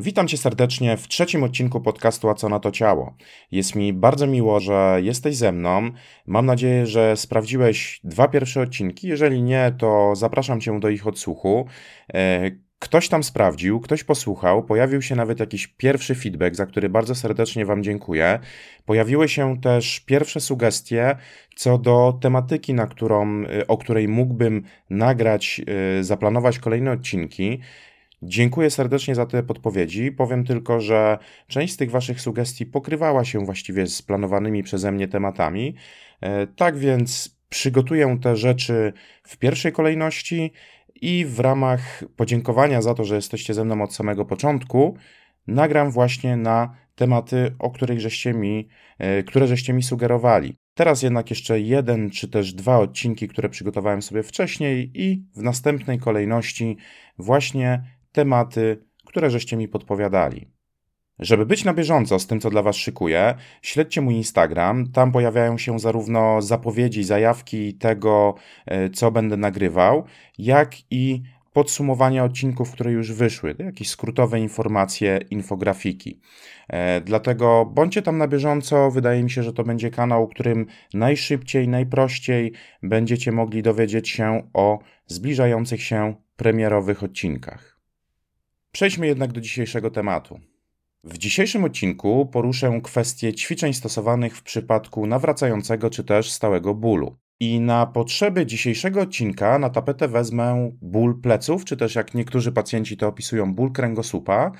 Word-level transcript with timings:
Witam 0.00 0.28
Cię 0.28 0.36
serdecznie 0.36 0.96
w 0.96 1.08
trzecim 1.08 1.42
odcinku 1.42 1.80
podcastu 1.80 2.28
A 2.28 2.34
co 2.34 2.48
na 2.48 2.60
to 2.60 2.70
ciało. 2.70 3.14
Jest 3.52 3.74
mi 3.74 3.92
bardzo 3.92 4.26
miło, 4.26 4.60
że 4.60 4.98
jesteś 5.02 5.36
ze 5.36 5.52
mną. 5.52 5.90
Mam 6.26 6.46
nadzieję, 6.46 6.86
że 6.86 7.16
sprawdziłeś 7.16 8.00
dwa 8.04 8.28
pierwsze 8.28 8.60
odcinki. 8.60 9.08
Jeżeli 9.08 9.42
nie, 9.42 9.72
to 9.78 10.12
zapraszam 10.16 10.60
Cię 10.60 10.80
do 10.80 10.88
ich 10.88 11.06
odsłuchu. 11.06 11.66
E, 12.14 12.50
ktoś 12.78 13.08
tam 13.08 13.22
sprawdził, 13.22 13.80
ktoś 13.80 14.04
posłuchał, 14.04 14.64
pojawił 14.64 15.02
się 15.02 15.16
nawet 15.16 15.40
jakiś 15.40 15.66
pierwszy 15.66 16.14
feedback, 16.14 16.56
za 16.56 16.66
który 16.66 16.88
bardzo 16.88 17.14
serdecznie 17.14 17.66
Wam 17.66 17.82
dziękuję. 17.82 18.38
Pojawiły 18.86 19.28
się 19.28 19.60
też 19.60 20.00
pierwsze 20.00 20.40
sugestie 20.40 21.16
co 21.56 21.78
do 21.78 22.18
tematyki, 22.20 22.74
na 22.74 22.86
którą, 22.86 23.44
e, 23.44 23.66
o 23.66 23.78
której 23.78 24.08
mógłbym 24.08 24.62
nagrać, 24.90 25.60
e, 25.98 26.04
zaplanować 26.04 26.58
kolejne 26.58 26.92
odcinki. 26.92 27.60
Dziękuję 28.22 28.70
serdecznie 28.70 29.14
za 29.14 29.26
te 29.26 29.42
podpowiedzi. 29.42 30.12
Powiem 30.12 30.44
tylko, 30.44 30.80
że 30.80 31.18
część 31.46 31.74
z 31.74 31.76
tych 31.76 31.90
Waszych 31.90 32.20
sugestii 32.20 32.66
pokrywała 32.66 33.24
się 33.24 33.44
właściwie 33.44 33.86
z 33.86 34.02
planowanymi 34.02 34.62
przeze 34.62 34.92
mnie 34.92 35.08
tematami. 35.08 35.74
E, 36.20 36.46
tak 36.46 36.78
więc 36.78 37.38
przygotuję 37.48 38.18
te 38.22 38.36
rzeczy 38.36 38.92
w 39.22 39.36
pierwszej 39.36 39.72
kolejności 39.72 40.52
i 40.94 41.24
w 41.24 41.40
ramach 41.40 42.04
podziękowania 42.16 42.82
za 42.82 42.94
to, 42.94 43.04
że 43.04 43.14
jesteście 43.14 43.54
ze 43.54 43.64
mną 43.64 43.82
od 43.82 43.94
samego 43.94 44.24
początku, 44.24 44.96
nagram 45.46 45.90
właśnie 45.90 46.36
na 46.36 46.74
tematy, 46.94 47.54
o 47.58 47.70
których 47.70 48.00
żeście 48.00 48.34
mi, 48.34 48.68
e, 48.98 49.22
które 49.22 49.46
żeście 49.46 49.72
mi 49.72 49.82
sugerowali. 49.82 50.56
Teraz 50.74 51.02
jednak 51.02 51.30
jeszcze 51.30 51.60
jeden 51.60 52.10
czy 52.10 52.28
też 52.28 52.52
dwa 52.52 52.78
odcinki, 52.78 53.28
które 53.28 53.48
przygotowałem 53.48 54.02
sobie 54.02 54.22
wcześniej 54.22 54.90
i 54.94 55.24
w 55.36 55.42
następnej 55.42 55.98
kolejności 55.98 56.76
właśnie 57.18 57.82
tematy, 58.12 58.84
które 59.06 59.30
żeście 59.30 59.56
mi 59.56 59.68
podpowiadali. 59.68 60.50
Żeby 61.18 61.46
być 61.46 61.64
na 61.64 61.74
bieżąco 61.74 62.18
z 62.18 62.26
tym, 62.26 62.40
co 62.40 62.50
dla 62.50 62.62
Was 62.62 62.76
szykuję, 62.76 63.34
śledźcie 63.62 64.00
mój 64.00 64.14
Instagram. 64.14 64.92
Tam 64.92 65.12
pojawiają 65.12 65.58
się 65.58 65.78
zarówno 65.78 66.42
zapowiedzi, 66.42 67.04
zajawki 67.04 67.74
tego, 67.74 68.34
e, 68.66 68.90
co 68.90 69.10
będę 69.10 69.36
nagrywał, 69.36 70.04
jak 70.38 70.74
i 70.90 71.22
podsumowania 71.52 72.24
odcinków, 72.24 72.72
które 72.72 72.92
już 72.92 73.12
wyszły, 73.12 73.54
jakieś 73.58 73.88
skrótowe 73.88 74.40
informacje, 74.40 75.20
infografiki. 75.30 76.20
E, 76.68 77.00
dlatego 77.00 77.66
bądźcie 77.74 78.02
tam 78.02 78.18
na 78.18 78.28
bieżąco. 78.28 78.90
Wydaje 78.90 79.22
mi 79.22 79.30
się, 79.30 79.42
że 79.42 79.52
to 79.52 79.64
będzie 79.64 79.90
kanał, 79.90 80.28
którym 80.28 80.66
najszybciej, 80.94 81.68
najprościej 81.68 82.52
będziecie 82.82 83.32
mogli 83.32 83.62
dowiedzieć 83.62 84.08
się 84.08 84.50
o 84.52 84.78
zbliżających 85.06 85.82
się 85.82 86.14
premierowych 86.36 87.02
odcinkach. 87.02 87.77
Przejdźmy 88.72 89.06
jednak 89.06 89.32
do 89.32 89.40
dzisiejszego 89.40 89.90
tematu. 89.90 90.40
W 91.04 91.18
dzisiejszym 91.18 91.64
odcinku 91.64 92.26
poruszę 92.26 92.80
kwestię 92.84 93.34
ćwiczeń 93.34 93.72
stosowanych 93.72 94.36
w 94.36 94.42
przypadku 94.42 95.06
nawracającego 95.06 95.90
czy 95.90 96.04
też 96.04 96.30
stałego 96.30 96.74
bólu. 96.74 97.16
I 97.40 97.60
na 97.60 97.86
potrzeby 97.86 98.46
dzisiejszego 98.46 99.00
odcinka 99.00 99.58
na 99.58 99.70
tapetę 99.70 100.08
wezmę 100.08 100.70
ból 100.82 101.20
pleców, 101.20 101.64
czy 101.64 101.76
też 101.76 101.94
jak 101.94 102.14
niektórzy 102.14 102.52
pacjenci 102.52 102.96
to 102.96 103.08
opisują, 103.08 103.54
ból 103.54 103.72
kręgosłupa, 103.72 104.52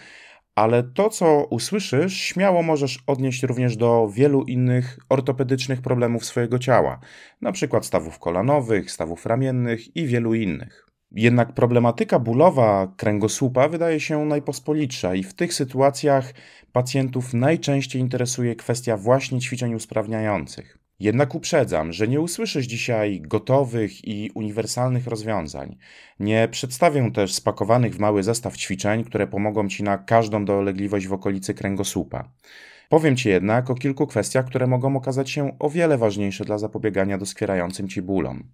ale 0.54 0.82
to, 0.82 1.10
co 1.10 1.44
usłyszysz, 1.50 2.16
śmiało 2.16 2.62
możesz 2.62 2.98
odnieść 3.06 3.42
również 3.42 3.76
do 3.76 4.08
wielu 4.14 4.42
innych 4.42 4.98
ortopedycznych 5.08 5.82
problemów 5.82 6.24
swojego 6.24 6.58
ciała, 6.58 7.00
przykład 7.52 7.86
stawów 7.86 8.18
kolanowych, 8.18 8.90
stawów 8.90 9.26
ramiennych 9.26 9.96
i 9.96 10.06
wielu 10.06 10.34
innych. 10.34 10.87
Jednak 11.12 11.52
problematyka 11.52 12.18
bólowa 12.18 12.92
kręgosłupa 12.96 13.68
wydaje 13.68 14.00
się 14.00 14.24
najpospolitsza 14.24 15.14
i 15.14 15.22
w 15.22 15.34
tych 15.34 15.54
sytuacjach 15.54 16.34
pacjentów 16.72 17.34
najczęściej 17.34 18.02
interesuje 18.02 18.56
kwestia 18.56 18.96
właśnie 18.96 19.40
ćwiczeń 19.40 19.74
usprawniających. 19.74 20.78
Jednak 21.00 21.34
uprzedzam, 21.34 21.92
że 21.92 22.08
nie 22.08 22.20
usłyszysz 22.20 22.66
dzisiaj 22.66 23.20
gotowych 23.20 24.08
i 24.08 24.30
uniwersalnych 24.34 25.06
rozwiązań. 25.06 25.76
Nie 26.20 26.48
przedstawię 26.50 27.10
też 27.12 27.34
spakowanych 27.34 27.94
w 27.94 27.98
mały 27.98 28.22
zestaw 28.22 28.56
ćwiczeń, 28.56 29.04
które 29.04 29.26
pomogą 29.26 29.68
Ci 29.68 29.82
na 29.82 29.98
każdą 29.98 30.44
dolegliwość 30.44 31.06
w 31.06 31.12
okolicy 31.12 31.54
kręgosłupa. 31.54 32.30
Powiem 32.88 33.16
Ci 33.16 33.28
jednak 33.28 33.70
o 33.70 33.74
kilku 33.74 34.06
kwestiach, 34.06 34.46
które 34.46 34.66
mogą 34.66 34.96
okazać 34.96 35.30
się 35.30 35.58
o 35.58 35.70
wiele 35.70 35.98
ważniejsze 35.98 36.44
dla 36.44 36.58
zapobiegania 36.58 37.18
doskwierającym 37.18 37.88
Ci 37.88 38.02
bólom. 38.02 38.44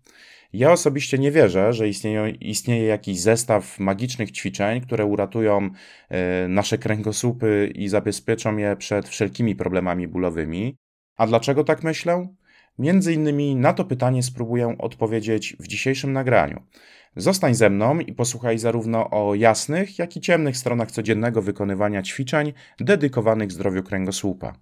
Ja 0.55 0.73
osobiście 0.73 1.19
nie 1.19 1.33
wierzę, 1.33 1.73
że 1.73 1.89
istnieje, 1.89 2.31
istnieje 2.31 2.87
jakiś 2.87 3.21
zestaw 3.21 3.79
magicznych 3.79 4.31
ćwiczeń, 4.31 4.81
które 4.81 5.07
uratują 5.07 5.71
e, 6.09 6.49
nasze 6.49 6.79
kręgosłupy 6.79 7.73
i 7.75 7.89
zabezpieczą 7.89 8.57
je 8.57 8.77
przed 8.77 9.09
wszelkimi 9.09 9.57
problemami 9.57 10.09
bólowymi. 10.09 10.77
A 11.17 11.27
dlaczego 11.27 11.65
tak 11.65 11.83
myślę? 11.83 12.29
Między 12.79 13.13
innymi 13.13 13.57
na 13.57 13.73
to 13.73 13.85
pytanie 13.85 14.23
spróbuję 14.23 14.77
odpowiedzieć 14.79 15.57
w 15.61 15.67
dzisiejszym 15.67 16.13
nagraniu. 16.13 16.63
Zostań 17.17 17.55
ze 17.55 17.71
mną 17.71 17.99
i 17.99 18.13
posłuchaj 18.13 18.59
zarówno 18.59 19.11
o 19.11 19.35
jasnych, 19.35 19.99
jak 19.99 20.17
i 20.17 20.21
ciemnych 20.21 20.57
stronach 20.57 20.91
codziennego 20.91 21.43
wykonywania 21.43 22.03
ćwiczeń 22.03 22.53
dedykowanych 22.81 23.53
zdrowiu 23.53 23.83
kręgosłupa. 23.83 24.55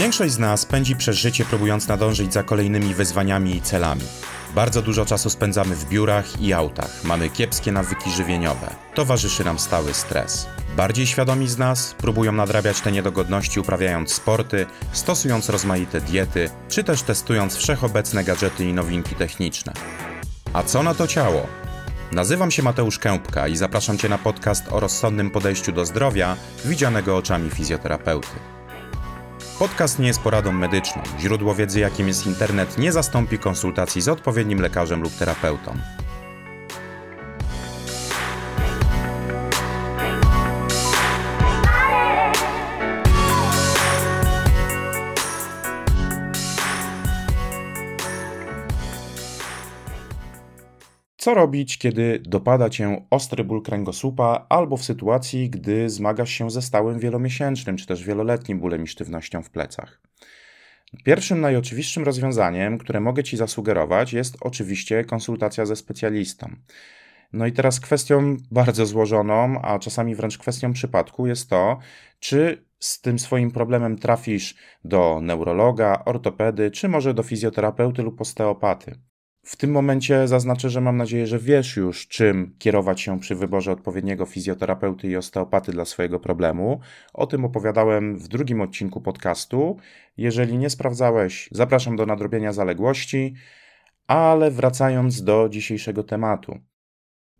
Większość 0.00 0.32
z 0.32 0.38
nas 0.38 0.66
pędzi 0.66 0.96
przez 0.96 1.16
życie 1.16 1.44
próbując 1.44 1.88
nadążyć 1.88 2.32
za 2.32 2.42
kolejnymi 2.42 2.94
wyzwaniami 2.94 3.56
i 3.56 3.60
celami. 3.60 4.02
Bardzo 4.54 4.82
dużo 4.82 5.06
czasu 5.06 5.30
spędzamy 5.30 5.74
w 5.76 5.88
biurach 5.88 6.40
i 6.40 6.52
autach, 6.52 7.04
mamy 7.04 7.30
kiepskie 7.30 7.72
nawyki 7.72 8.10
żywieniowe, 8.10 8.74
towarzyszy 8.94 9.44
nam 9.44 9.58
stały 9.58 9.94
stres. 9.94 10.46
Bardziej 10.76 11.06
świadomi 11.06 11.48
z 11.48 11.58
nas 11.58 11.94
próbują 11.98 12.32
nadrabiać 12.32 12.80
te 12.80 12.92
niedogodności 12.92 13.60
uprawiając 13.60 14.12
sporty, 14.12 14.66
stosując 14.92 15.48
rozmaite 15.48 16.00
diety, 16.00 16.50
czy 16.68 16.84
też 16.84 17.02
testując 17.02 17.56
wszechobecne 17.56 18.24
gadżety 18.24 18.64
i 18.64 18.72
nowinki 18.72 19.14
techniczne. 19.14 19.72
A 20.52 20.62
co 20.62 20.82
na 20.82 20.94
to 20.94 21.06
ciało? 21.06 21.46
Nazywam 22.12 22.50
się 22.50 22.62
Mateusz 22.62 22.98
Kępka 22.98 23.48
i 23.48 23.56
zapraszam 23.56 23.98
Cię 23.98 24.08
na 24.08 24.18
podcast 24.18 24.64
o 24.70 24.80
rozsądnym 24.80 25.30
podejściu 25.30 25.72
do 25.72 25.86
zdrowia, 25.86 26.36
widzianego 26.64 27.16
oczami 27.16 27.50
fizjoterapeuty. 27.50 28.59
Podcast 29.60 29.98
nie 29.98 30.06
jest 30.06 30.20
poradą 30.20 30.52
medyczną. 30.52 31.02
Źródło 31.18 31.54
wiedzy, 31.54 31.80
jakim 31.80 32.08
jest 32.08 32.26
internet, 32.26 32.78
nie 32.78 32.92
zastąpi 32.92 33.38
konsultacji 33.38 34.02
z 34.02 34.08
odpowiednim 34.08 34.60
lekarzem 34.60 35.02
lub 35.02 35.16
terapeutą. 35.16 35.74
Co 51.20 51.34
robić, 51.34 51.78
kiedy 51.78 52.18
dopada 52.24 52.70
cię 52.70 53.06
ostry 53.10 53.44
ból 53.44 53.62
kręgosłupa 53.62 54.46
albo 54.48 54.76
w 54.76 54.84
sytuacji, 54.84 55.50
gdy 55.50 55.90
zmagasz 55.90 56.30
się 56.30 56.50
ze 56.50 56.62
stałym 56.62 56.98
wielomiesięcznym 56.98 57.76
czy 57.76 57.86
też 57.86 58.04
wieloletnim 58.04 58.60
bólem 58.60 58.84
i 58.84 58.86
sztywnością 58.86 59.42
w 59.42 59.50
plecach? 59.50 60.00
Pierwszym 61.04 61.40
najoczywistszym 61.40 62.04
rozwiązaniem, 62.04 62.78
które 62.78 63.00
mogę 63.00 63.24
Ci 63.24 63.36
zasugerować, 63.36 64.12
jest 64.12 64.36
oczywiście 64.40 65.04
konsultacja 65.04 65.66
ze 65.66 65.76
specjalistą. 65.76 66.50
No 67.32 67.46
i 67.46 67.52
teraz 67.52 67.80
kwestią 67.80 68.36
bardzo 68.50 68.86
złożoną, 68.86 69.62
a 69.62 69.78
czasami 69.78 70.14
wręcz 70.14 70.38
kwestią 70.38 70.72
przypadku 70.72 71.26
jest 71.26 71.50
to, 71.50 71.78
czy 72.20 72.64
z 72.78 73.00
tym 73.00 73.18
swoim 73.18 73.50
problemem 73.50 73.98
trafisz 73.98 74.54
do 74.84 75.20
neurologa, 75.22 76.02
ortopedy, 76.04 76.70
czy 76.70 76.88
może 76.88 77.14
do 77.14 77.22
fizjoterapeuty 77.22 78.02
lub 78.02 78.20
osteopaty. 78.20 79.09
W 79.50 79.56
tym 79.56 79.70
momencie 79.70 80.28
zaznaczę, 80.28 80.70
że 80.70 80.80
mam 80.80 80.96
nadzieję, 80.96 81.26
że 81.26 81.38
wiesz 81.38 81.76
już, 81.76 82.08
czym 82.08 82.54
kierować 82.58 83.00
się 83.00 83.20
przy 83.20 83.34
wyborze 83.34 83.72
odpowiedniego 83.72 84.26
fizjoterapeuty 84.26 85.08
i 85.08 85.16
osteopaty 85.16 85.72
dla 85.72 85.84
swojego 85.84 86.20
problemu. 86.20 86.80
O 87.14 87.26
tym 87.26 87.44
opowiadałem 87.44 88.18
w 88.18 88.28
drugim 88.28 88.60
odcinku 88.60 89.00
podcastu. 89.00 89.76
Jeżeli 90.16 90.58
nie 90.58 90.70
sprawdzałeś, 90.70 91.48
zapraszam 91.52 91.96
do 91.96 92.06
nadrobienia 92.06 92.52
zaległości. 92.52 93.34
Ale 94.06 94.50
wracając 94.50 95.22
do 95.22 95.48
dzisiejszego 95.48 96.02
tematu. 96.02 96.58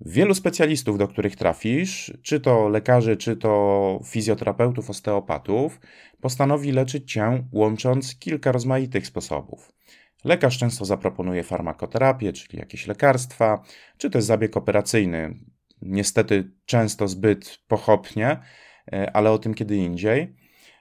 Wielu 0.01 0.35
specjalistów, 0.35 0.99
do 0.99 1.09
których 1.09 1.37
trafisz, 1.37 2.13
czy 2.23 2.41
to 2.41 2.69
lekarzy, 2.69 3.17
czy 3.17 3.37
to 3.37 4.01
fizjoterapeutów, 4.05 4.91
osteopatów, 4.91 5.81
postanowi 6.21 6.73
leczyć 6.73 7.13
cię 7.13 7.49
łącząc 7.53 8.19
kilka 8.19 8.53
rozmaitych 8.53 9.07
sposobów. 9.07 9.73
Lekarz 10.25 10.59
często 10.59 10.85
zaproponuje 10.85 11.43
farmakoterapię, 11.43 12.33
czyli 12.33 12.59
jakieś 12.59 12.87
lekarstwa, 12.87 13.63
czy 13.99 14.11
też 14.11 14.25
zabieg 14.25 14.57
operacyjny. 14.57 15.35
Niestety 15.83 16.51
często 16.65 17.09
zbyt 17.09 17.59
pochopnie, 17.69 18.41
e, 18.93 19.17
ale 19.17 19.31
o 19.31 19.39
tym 19.39 19.55
kiedy 19.55 19.77
indziej. 19.77 20.37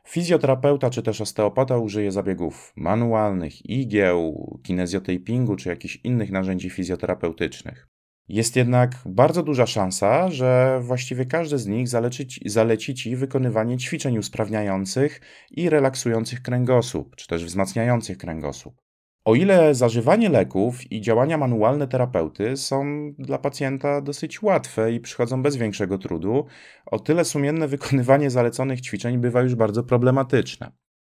Fizjoterapeuta 0.07 0.89
czy 0.89 1.03
też 1.03 1.21
osteopata 1.21 1.77
użyje 1.77 2.11
zabiegów 2.11 2.73
manualnych, 2.75 3.65
igieł, 3.65 4.59
kinezjotapingu 4.63 5.55
czy 5.55 5.69
jakichś 5.69 5.99
innych 6.03 6.31
narzędzi 6.31 6.69
fizjoterapeutycznych. 6.69 7.87
Jest 8.27 8.55
jednak 8.55 8.91
bardzo 9.05 9.43
duża 9.43 9.65
szansa, 9.65 10.31
że 10.31 10.79
właściwie 10.81 11.25
każdy 11.25 11.57
z 11.57 11.67
nich 11.67 11.87
zaleci, 11.87 12.49
zaleci 12.49 12.95
Ci 12.95 13.15
wykonywanie 13.15 13.77
ćwiczeń 13.77 14.17
usprawniających 14.17 15.21
i 15.51 15.69
relaksujących 15.69 16.41
kręgosłup, 16.41 17.15
czy 17.15 17.27
też 17.27 17.45
wzmacniających 17.45 18.17
kręgosłup. 18.17 18.88
O 19.25 19.35
ile 19.35 19.75
zażywanie 19.75 20.29
leków 20.29 20.91
i 20.91 21.01
działania 21.01 21.37
manualne 21.37 21.87
terapeuty 21.87 22.57
są 22.57 22.85
dla 23.19 23.37
pacjenta 23.37 24.01
dosyć 24.01 24.41
łatwe 24.41 24.93
i 24.93 24.99
przychodzą 24.99 25.43
bez 25.43 25.55
większego 25.55 25.97
trudu, 25.97 26.45
o 26.85 26.99
tyle 26.99 27.25
sumienne 27.25 27.67
wykonywanie 27.67 28.29
zaleconych 28.29 28.81
ćwiczeń 28.81 29.17
bywa 29.17 29.41
już 29.41 29.55
bardzo 29.55 29.83
problematyczne. 29.83 30.71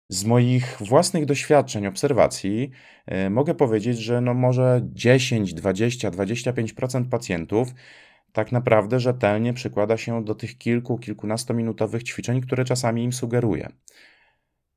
Z 0.09 0.25
moich 0.25 0.77
własnych 0.81 1.25
doświadczeń, 1.25 1.87
obserwacji, 1.87 2.71
yy, 3.07 3.31
mogę 3.31 3.55
powiedzieć, 3.55 3.99
że 3.99 4.21
no 4.21 4.35
może 4.35 4.81
10, 4.93 5.55
20, 5.55 6.11
25% 6.11 7.09
pacjentów 7.09 7.69
tak 8.33 8.53
naprawdę 8.53 9.01
rzetelnie 9.01 9.53
przykłada 9.53 9.97
się 9.97 10.25
do 10.25 10.35
tych 10.35 10.59
kilku, 10.59 10.99
kilkunastominutowych 10.99 12.03
ćwiczeń, 12.03 12.41
które 12.41 12.65
czasami 12.65 13.05
im 13.05 13.13
sugeruję. 13.13 13.69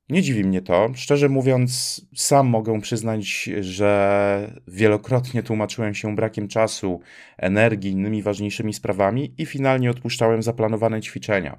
Nie 0.09 0.21
dziwi 0.21 0.43
mnie 0.43 0.61
to. 0.61 0.89
Szczerze 0.95 1.29
mówiąc, 1.29 2.01
sam 2.15 2.47
mogę 2.47 2.81
przyznać, 2.81 3.49
że 3.59 4.61
wielokrotnie 4.67 5.43
tłumaczyłem 5.43 5.93
się 5.93 6.15
brakiem 6.15 6.47
czasu, 6.47 7.01
energii, 7.37 7.91
innymi 7.91 8.23
ważniejszymi 8.23 8.73
sprawami 8.73 9.33
i 9.37 9.45
finalnie 9.45 9.91
odpuszczałem 9.91 10.43
zaplanowane 10.43 11.01
ćwiczenia. 11.01 11.57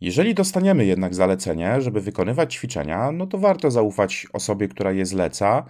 Jeżeli 0.00 0.34
dostaniemy 0.34 0.84
jednak 0.84 1.14
zalecenie, 1.14 1.80
żeby 1.80 2.00
wykonywać 2.00 2.54
ćwiczenia, 2.54 3.12
no 3.12 3.26
to 3.26 3.38
warto 3.38 3.70
zaufać 3.70 4.26
osobie, 4.32 4.68
która 4.68 4.92
je 4.92 5.06
zleca, 5.06 5.64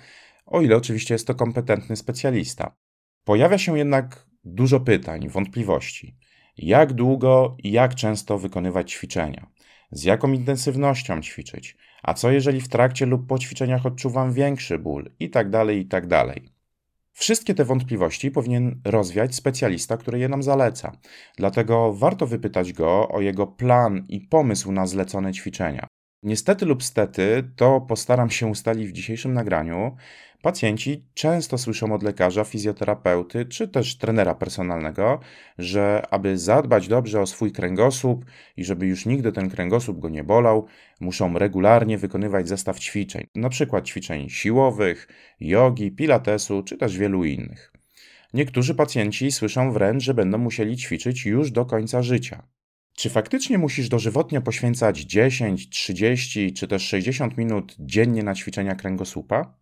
o 0.47 0.61
ile 0.61 0.77
oczywiście 0.77 1.15
jest 1.15 1.27
to 1.27 1.35
kompetentny 1.35 1.97
specjalista. 1.97 2.77
Pojawia 3.25 3.59
się 3.59 3.79
jednak 3.79 4.27
dużo 4.45 4.81
pytań, 4.81 5.29
wątpliwości. 5.29 6.17
Jak 6.57 6.93
długo 6.93 7.57
i 7.59 7.73
jak 7.73 7.95
często 7.95 8.39
wykonywać 8.39 8.93
ćwiczenia? 8.93 9.52
Z 9.93 10.05
jaką 10.05 10.33
intensywnością 10.33 11.21
ćwiczyć, 11.21 11.77
a 12.03 12.15
co 12.15 12.31
jeżeli 12.31 12.61
w 12.61 12.69
trakcie 12.69 13.07
lub 13.07 13.27
po 13.27 13.39
ćwiczeniach 13.39 13.87
odczuwam 13.87 14.33
większy 14.33 14.79
ból 14.79 15.11
i 15.21 15.31
tak 15.31 15.51
dalej, 15.51 15.79
i 15.79 15.87
tak. 15.87 16.05
Wszystkie 17.13 17.55
te 17.55 17.65
wątpliwości 17.65 18.31
powinien 18.31 18.81
rozwiać 18.85 19.35
specjalista, 19.35 19.97
który 19.97 20.19
je 20.19 20.29
nam 20.29 20.43
zaleca. 20.43 20.93
Dlatego 21.37 21.93
warto 21.93 22.27
wypytać 22.27 22.73
go 22.73 23.09
o 23.09 23.21
jego 23.21 23.47
plan 23.47 24.05
i 24.09 24.21
pomysł 24.21 24.73
na 24.73 24.87
zlecone 24.87 25.33
ćwiczenia. 25.33 25.87
Niestety 26.23 26.67
lub 26.67 26.83
stety, 26.83 27.51
to 27.57 27.81
postaram 27.81 28.31
się 28.31 28.47
ustalić 28.47 28.89
w 28.89 28.93
dzisiejszym 28.93 29.33
nagraniu, 29.33 29.97
Pacjenci 30.43 31.05
często 31.15 31.59
słyszą 31.59 31.93
od 31.93 32.03
lekarza, 32.03 32.45
fizjoterapeuty 32.45 33.47
czy 33.47 33.69
też 33.69 33.99
trenera 33.99 34.35
personalnego, 34.35 35.21
że 35.59 36.03
aby 36.11 36.39
zadbać 36.39 36.89
dobrze 36.89 37.21
o 37.21 37.27
swój 37.27 37.53
kręgosłup 37.53 38.25
i 38.57 38.65
żeby 38.65 38.87
już 38.87 39.07
nigdy 39.07 39.33
ten 39.33 39.51
kręgosłup 39.51 39.99
go 39.99 40.09
nie 40.09 40.25
bolał, 40.25 40.67
muszą 41.01 41.39
regularnie 41.39 41.99
wykonywać 41.99 42.49
zestaw 42.49 42.79
ćwiczeń, 42.79 43.27
np. 43.37 43.83
ćwiczeń 43.83 44.29
siłowych, 44.29 45.09
jogi, 45.41 45.91
pilatesu 45.91 46.63
czy 46.63 46.77
też 46.77 46.99
wielu 46.99 47.25
innych. 47.25 47.73
Niektórzy 48.35 48.75
pacjenci 48.75 49.33
słyszą 49.33 49.73
wręcz, 49.73 50.03
że 50.03 50.15
będą 50.15 50.39
musieli 50.39 50.77
ćwiczyć 50.77 51.27
już 51.27 51.51
do 51.51 51.65
końca 51.65 52.03
życia. 52.03 52.43
Czy 52.95 53.11
faktycznie 53.11 53.59
musisz 53.59 53.89
dożywotnie 53.89 54.41
poświęcać 54.41 55.01
10, 55.01 55.69
30 55.69 56.53
czy 56.53 56.69
też 56.69 56.83
60 56.83 57.37
minut 57.37 57.77
dziennie 57.79 58.23
na 58.23 58.35
ćwiczenia 58.35 58.75
kręgosłupa? 58.75 59.55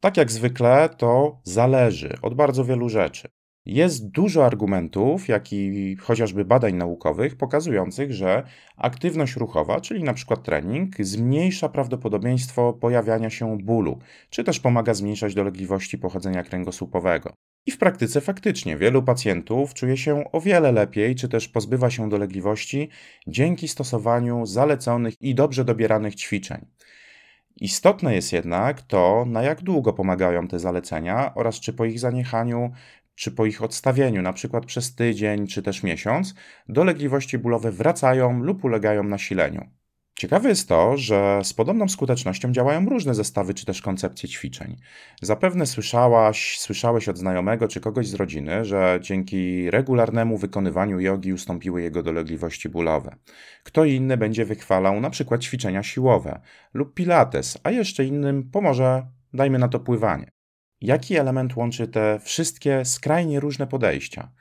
Tak 0.00 0.16
jak 0.16 0.32
zwykle, 0.32 0.88
to 0.96 1.40
zależy 1.44 2.16
od 2.22 2.34
bardzo 2.34 2.64
wielu 2.64 2.88
rzeczy. 2.88 3.28
Jest 3.66 4.10
dużo 4.10 4.46
argumentów, 4.46 5.28
jak 5.28 5.52
i 5.52 5.96
chociażby 5.96 6.44
badań 6.44 6.74
naukowych, 6.74 7.36
pokazujących, 7.36 8.12
że 8.12 8.46
aktywność 8.76 9.36
ruchowa, 9.36 9.80
czyli 9.80 10.02
na 10.02 10.14
przykład 10.14 10.42
trening, 10.42 10.96
zmniejsza 11.00 11.68
prawdopodobieństwo 11.68 12.72
pojawiania 12.72 13.30
się 13.30 13.58
bólu, 13.58 13.98
czy 14.30 14.44
też 14.44 14.60
pomaga 14.60 14.94
zmniejszać 14.94 15.34
dolegliwości 15.34 15.98
pochodzenia 15.98 16.42
kręgosłupowego. 16.42 17.32
I 17.66 17.70
w 17.70 17.78
praktyce 17.78 18.20
faktycznie 18.20 18.76
wielu 18.76 19.02
pacjentów 19.02 19.74
czuje 19.74 19.96
się 19.96 20.32
o 20.32 20.40
wiele 20.40 20.72
lepiej, 20.72 21.14
czy 21.14 21.28
też 21.28 21.48
pozbywa 21.48 21.90
się 21.90 22.08
dolegliwości 22.08 22.88
dzięki 23.26 23.68
stosowaniu 23.68 24.46
zaleconych 24.46 25.14
i 25.20 25.34
dobrze 25.34 25.64
dobieranych 25.64 26.14
ćwiczeń. 26.14 26.66
Istotne 27.60 28.14
jest 28.14 28.32
jednak 28.32 28.82
to, 28.82 29.24
na 29.28 29.42
jak 29.42 29.62
długo 29.62 29.92
pomagają 29.92 30.48
te 30.48 30.58
zalecenia 30.58 31.34
oraz 31.34 31.60
czy 31.60 31.72
po 31.72 31.84
ich 31.84 31.98
zaniechaniu, 31.98 32.72
czy 33.14 33.30
po 33.30 33.46
ich 33.46 33.62
odstawieniu, 33.62 34.20
np. 34.20 34.60
przez 34.66 34.94
tydzień 34.94 35.46
czy 35.46 35.62
też 35.62 35.82
miesiąc, 35.82 36.34
dolegliwości 36.68 37.38
bólowe 37.38 37.72
wracają 37.72 38.42
lub 38.42 38.64
ulegają 38.64 39.02
nasileniu. 39.02 39.81
Ciekawe 40.22 40.48
jest 40.48 40.68
to, 40.68 40.96
że 40.96 41.40
z 41.44 41.52
podobną 41.52 41.88
skutecznością 41.88 42.52
działają 42.52 42.88
różne 42.88 43.14
zestawy 43.14 43.54
czy 43.54 43.66
też 43.66 43.82
koncepcje 43.82 44.28
ćwiczeń. 44.28 44.76
Zapewne 45.22 45.66
słyszałaś, 45.66 46.58
słyszałeś 46.58 47.08
od 47.08 47.18
znajomego 47.18 47.68
czy 47.68 47.80
kogoś 47.80 48.06
z 48.08 48.14
rodziny, 48.14 48.64
że 48.64 48.98
dzięki 49.02 49.70
regularnemu 49.70 50.38
wykonywaniu 50.38 51.00
jogi 51.00 51.32
ustąpiły 51.32 51.82
jego 51.82 52.02
dolegliwości 52.02 52.68
bólowe. 52.68 53.16
Kto 53.64 53.84
inny 53.84 54.16
będzie 54.16 54.44
wychwalał 54.44 55.00
na 55.00 55.10
przykład 55.10 55.42
ćwiczenia 55.42 55.82
siłowe 55.82 56.40
lub 56.74 56.94
pilates, 56.94 57.58
a 57.62 57.70
jeszcze 57.70 58.04
innym 58.04 58.50
pomoże, 58.50 59.06
dajmy 59.34 59.58
na 59.58 59.68
to 59.68 59.80
pływanie. 59.80 60.30
Jaki 60.80 61.16
element 61.16 61.56
łączy 61.56 61.88
te 61.88 62.20
wszystkie 62.24 62.84
skrajnie 62.84 63.40
różne 63.40 63.66
podejścia? 63.66 64.32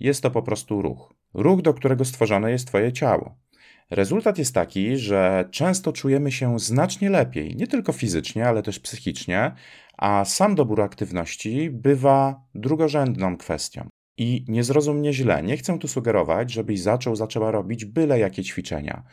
Jest 0.00 0.22
to 0.22 0.30
po 0.30 0.42
prostu 0.42 0.82
ruch. 0.82 1.14
Ruch, 1.34 1.62
do 1.62 1.74
którego 1.74 2.04
stworzone 2.04 2.50
jest 2.50 2.66
Twoje 2.66 2.92
ciało. 2.92 3.47
Rezultat 3.90 4.38
jest 4.38 4.54
taki, 4.54 4.96
że 4.96 5.48
często 5.50 5.92
czujemy 5.92 6.32
się 6.32 6.58
znacznie 6.58 7.10
lepiej, 7.10 7.56
nie 7.56 7.66
tylko 7.66 7.92
fizycznie, 7.92 8.48
ale 8.48 8.62
też 8.62 8.78
psychicznie, 8.78 9.52
a 9.98 10.24
sam 10.24 10.54
dobór 10.54 10.82
aktywności 10.82 11.70
bywa 11.70 12.42
drugorzędną 12.54 13.36
kwestią. 13.36 13.88
I 14.16 14.44
nie 14.48 14.64
zrozum 14.64 14.96
mnie 14.98 15.12
źle, 15.12 15.42
nie 15.42 15.56
chcę 15.56 15.78
tu 15.78 15.88
sugerować, 15.88 16.52
żebyś 16.52 16.80
zaczął, 16.80 17.16
zaczęła 17.16 17.50
robić 17.50 17.84
byle 17.84 18.18
jakie 18.18 18.44
ćwiczenia. 18.44 19.04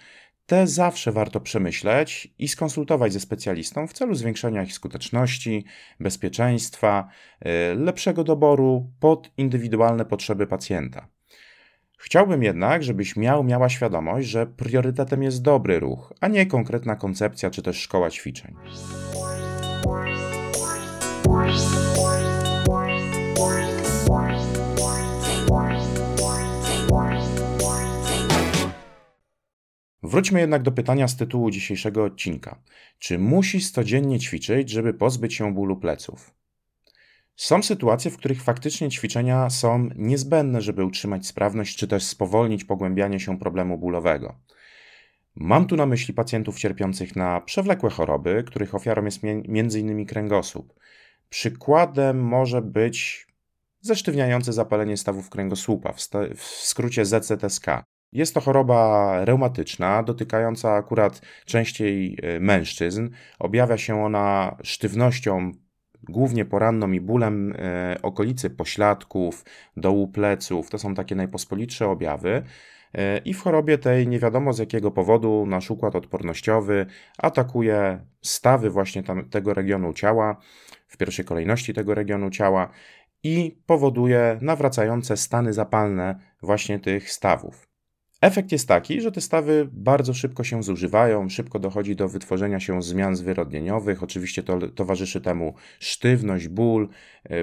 Te 0.45 0.67
zawsze 0.67 1.11
warto 1.11 1.39
przemyśleć 1.39 2.33
i 2.37 2.47
skonsultować 2.47 3.13
ze 3.13 3.19
specjalistą 3.19 3.87
w 3.87 3.93
celu 3.93 4.15
zwiększenia 4.15 4.63
ich 4.63 4.73
skuteczności, 4.73 5.65
bezpieczeństwa, 5.99 7.09
y, 7.45 7.75
lepszego 7.75 8.23
doboru 8.23 8.91
pod 8.99 9.31
indywidualne 9.37 10.05
potrzeby 10.05 10.47
pacjenta. 10.47 11.14
Chciałbym 11.97 12.43
jednak, 12.43 12.83
żebyś 12.83 13.15
miał, 13.15 13.43
miała 13.43 13.69
świadomość, 13.69 14.27
że 14.27 14.47
priorytetem 14.47 15.23
jest 15.23 15.41
dobry 15.41 15.79
ruch, 15.79 16.13
a 16.21 16.27
nie 16.27 16.45
konkretna 16.45 16.95
koncepcja 16.95 17.49
czy 17.49 17.61
też 17.61 17.77
szkoła 17.77 18.09
ćwiczeń. 18.09 18.55
Wróćmy 30.03 30.39
jednak 30.39 30.63
do 30.63 30.71
pytania 30.71 31.07
z 31.07 31.17
tytułu 31.17 31.51
dzisiejszego 31.51 32.03
odcinka. 32.03 32.61
Czy 32.99 33.19
musisz 33.19 33.71
codziennie 33.71 34.19
ćwiczyć, 34.19 34.69
żeby 34.69 34.93
pozbyć 34.93 35.33
się 35.33 35.53
bólu 35.53 35.77
pleców? 35.77 36.35
Są 37.35 37.63
sytuacje, 37.63 38.11
w 38.11 38.17
których 38.17 38.43
faktycznie 38.43 38.89
ćwiczenia 38.89 39.49
są 39.49 39.89
niezbędne, 39.95 40.61
żeby 40.61 40.85
utrzymać 40.85 41.27
sprawność 41.27 41.77
czy 41.77 41.87
też 41.87 42.03
spowolnić 42.03 42.63
pogłębianie 42.63 43.19
się 43.19 43.39
problemu 43.39 43.77
bólowego. 43.77 44.35
Mam 45.35 45.67
tu 45.67 45.75
na 45.75 45.85
myśli 45.85 46.13
pacjentów 46.13 46.59
cierpiących 46.59 47.15
na 47.15 47.41
przewlekłe 47.41 47.89
choroby, 47.89 48.43
których 48.47 48.75
ofiarą 48.75 49.05
jest 49.05 49.23
m.in. 49.23 50.05
kręgosłup. 50.05 50.73
Przykładem 51.29 52.23
może 52.23 52.61
być 52.61 53.27
zesztywniające 53.81 54.53
zapalenie 54.53 54.97
stawów 54.97 55.29
kręgosłupa, 55.29 55.93
w, 55.93 56.43
skrócie 56.43 57.05
ZCTSK. 57.05 57.65
Jest 58.11 58.33
to 58.33 58.41
choroba 58.41 59.11
reumatyczna, 59.25 60.03
dotykająca 60.03 60.73
akurat 60.73 61.21
częściej 61.45 62.17
e, 62.21 62.39
mężczyzn. 62.39 63.09
Objawia 63.39 63.77
się 63.77 64.03
ona 64.03 64.57
sztywnością 64.63 65.51
głównie 66.09 66.45
poranną 66.45 66.91
i 66.91 67.01
bólem 67.01 67.53
e, 67.57 67.97
okolicy 68.01 68.49
pośladków, 68.49 69.45
dołu 69.77 70.07
pleców. 70.07 70.69
To 70.69 70.77
są 70.77 70.95
takie 70.95 71.15
najpospolitsze 71.15 71.87
objawy. 71.87 72.43
E, 72.93 73.17
I 73.17 73.33
w 73.33 73.41
chorobie 73.41 73.77
tej 73.77 74.07
nie 74.07 74.19
wiadomo 74.19 74.53
z 74.53 74.59
jakiego 74.59 74.91
powodu 74.91 75.45
nasz 75.45 75.71
układ 75.71 75.95
odpornościowy 75.95 76.85
atakuje 77.17 77.99
stawy 78.21 78.69
właśnie 78.69 79.03
tam, 79.03 79.29
tego 79.29 79.53
regionu 79.53 79.93
ciała, 79.93 80.37
w 80.87 80.97
pierwszej 80.97 81.25
kolejności 81.25 81.73
tego 81.73 81.95
regionu 81.95 82.29
ciała 82.29 82.69
i 83.23 83.61
powoduje 83.65 84.37
nawracające 84.41 85.17
stany 85.17 85.53
zapalne 85.53 86.19
właśnie 86.41 86.79
tych 86.79 87.11
stawów. 87.11 87.74
Efekt 88.21 88.51
jest 88.51 88.67
taki, 88.67 89.01
że 89.01 89.11
te 89.11 89.21
stawy 89.21 89.69
bardzo 89.71 90.13
szybko 90.13 90.43
się 90.43 90.63
zużywają, 90.63 91.29
szybko 91.29 91.59
dochodzi 91.59 91.95
do 91.95 92.09
wytworzenia 92.09 92.59
się 92.59 92.81
zmian 92.81 93.15
zwyrodnieniowych. 93.15 94.03
Oczywiście 94.03 94.43
to, 94.43 94.67
towarzyszy 94.67 95.21
temu 95.21 95.53
sztywność, 95.79 96.47
ból, 96.47 96.89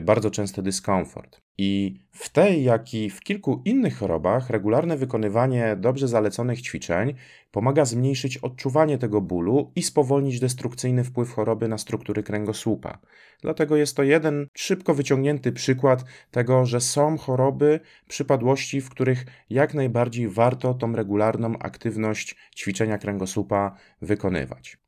bardzo 0.03 0.31
częsty 0.31 0.62
dyskomfort. 0.62 1.41
I 1.59 2.01
w 2.11 2.29
tej, 2.29 2.65
jak 2.65 2.95
i 2.95 3.11
w 3.11 3.21
kilku 3.21 3.62
innych 3.65 3.97
chorobach, 3.99 4.51
regularne 4.51 4.97
wykonywanie 4.97 5.77
dobrze 5.77 6.09
zaleconych 6.09 6.62
ćwiczeń 6.62 7.15
pomaga 7.51 7.85
zmniejszyć 7.85 8.39
odczuwanie 8.39 8.99
tego 8.99 9.21
bólu 9.21 9.73
i 9.77 9.83
spowolnić 9.83 10.41
destrukcyjny 10.41 11.05
wpływ 11.05 11.33
choroby 11.33 11.69
na 11.69 11.79
struktury 11.79 12.23
kręgosłupa. 12.23 12.99
Dlatego 13.43 13.77
jest 13.77 13.97
to 13.97 14.03
jeden 14.03 14.47
szybko 14.57 14.95
wyciągnięty 14.95 15.53
przykład 15.53 16.05
tego, 16.31 16.67
że 16.67 16.81
są 16.81 17.19
choroby, 17.19 17.81
przypadłości, 18.09 18.81
w 18.81 18.91
których 18.91 19.27
jak 19.51 19.75
najbardziej 19.75 20.29
warto 20.29 20.75
tą 20.75 20.93
regularną 20.93 21.59
aktywność 21.59 22.37
ćwiczenia 22.57 22.99
kręgosłupa 22.99 23.77
wykonywać. 24.03 24.82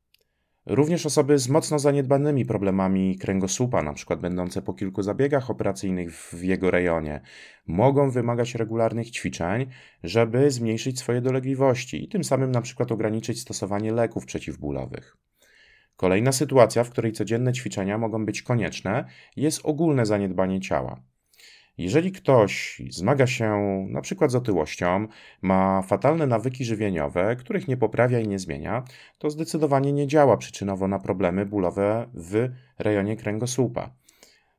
Również 0.65 1.05
osoby 1.05 1.39
z 1.39 1.49
mocno 1.49 1.79
zaniedbanymi 1.79 2.45
problemami 2.45 3.17
kręgosłupa, 3.17 3.79
np. 3.79 4.17
będące 4.17 4.61
po 4.61 4.73
kilku 4.73 5.01
zabiegach 5.03 5.49
operacyjnych 5.49 6.13
w 6.13 6.43
jego 6.43 6.71
rejonie, 6.71 7.21
mogą 7.67 8.11
wymagać 8.11 8.55
regularnych 8.55 9.11
ćwiczeń, 9.11 9.65
żeby 10.03 10.51
zmniejszyć 10.51 10.99
swoje 10.99 11.21
dolegliwości 11.21 12.03
i 12.03 12.07
tym 12.07 12.23
samym 12.23 12.49
np. 12.49 12.85
ograniczyć 12.89 13.41
stosowanie 13.41 13.93
leków 13.93 14.25
przeciwbólowych. 14.25 15.17
Kolejna 15.97 16.31
sytuacja, 16.31 16.83
w 16.83 16.89
której 16.89 17.11
codzienne 17.11 17.53
ćwiczenia 17.53 17.97
mogą 17.97 18.25
być 18.25 18.41
konieczne, 18.41 19.05
jest 19.35 19.61
ogólne 19.63 20.05
zaniedbanie 20.05 20.59
ciała. 20.59 21.01
Jeżeli 21.77 22.11
ktoś 22.11 22.81
zmaga 22.89 23.27
się 23.27 23.55
na 23.89 24.01
przykład 24.01 24.31
z 24.31 24.35
otyłością, 24.35 25.07
ma 25.41 25.81
fatalne 25.81 26.27
nawyki 26.27 26.65
żywieniowe, 26.65 27.35
których 27.35 27.67
nie 27.67 27.77
poprawia 27.77 28.19
i 28.19 28.27
nie 28.27 28.39
zmienia, 28.39 28.83
to 29.17 29.29
zdecydowanie 29.29 29.93
nie 29.93 30.07
działa 30.07 30.37
przyczynowo 30.37 30.87
na 30.87 30.99
problemy 30.99 31.45
bólowe 31.45 32.09
w 32.13 32.49
rejonie 32.79 33.15
kręgosłupa. 33.15 33.89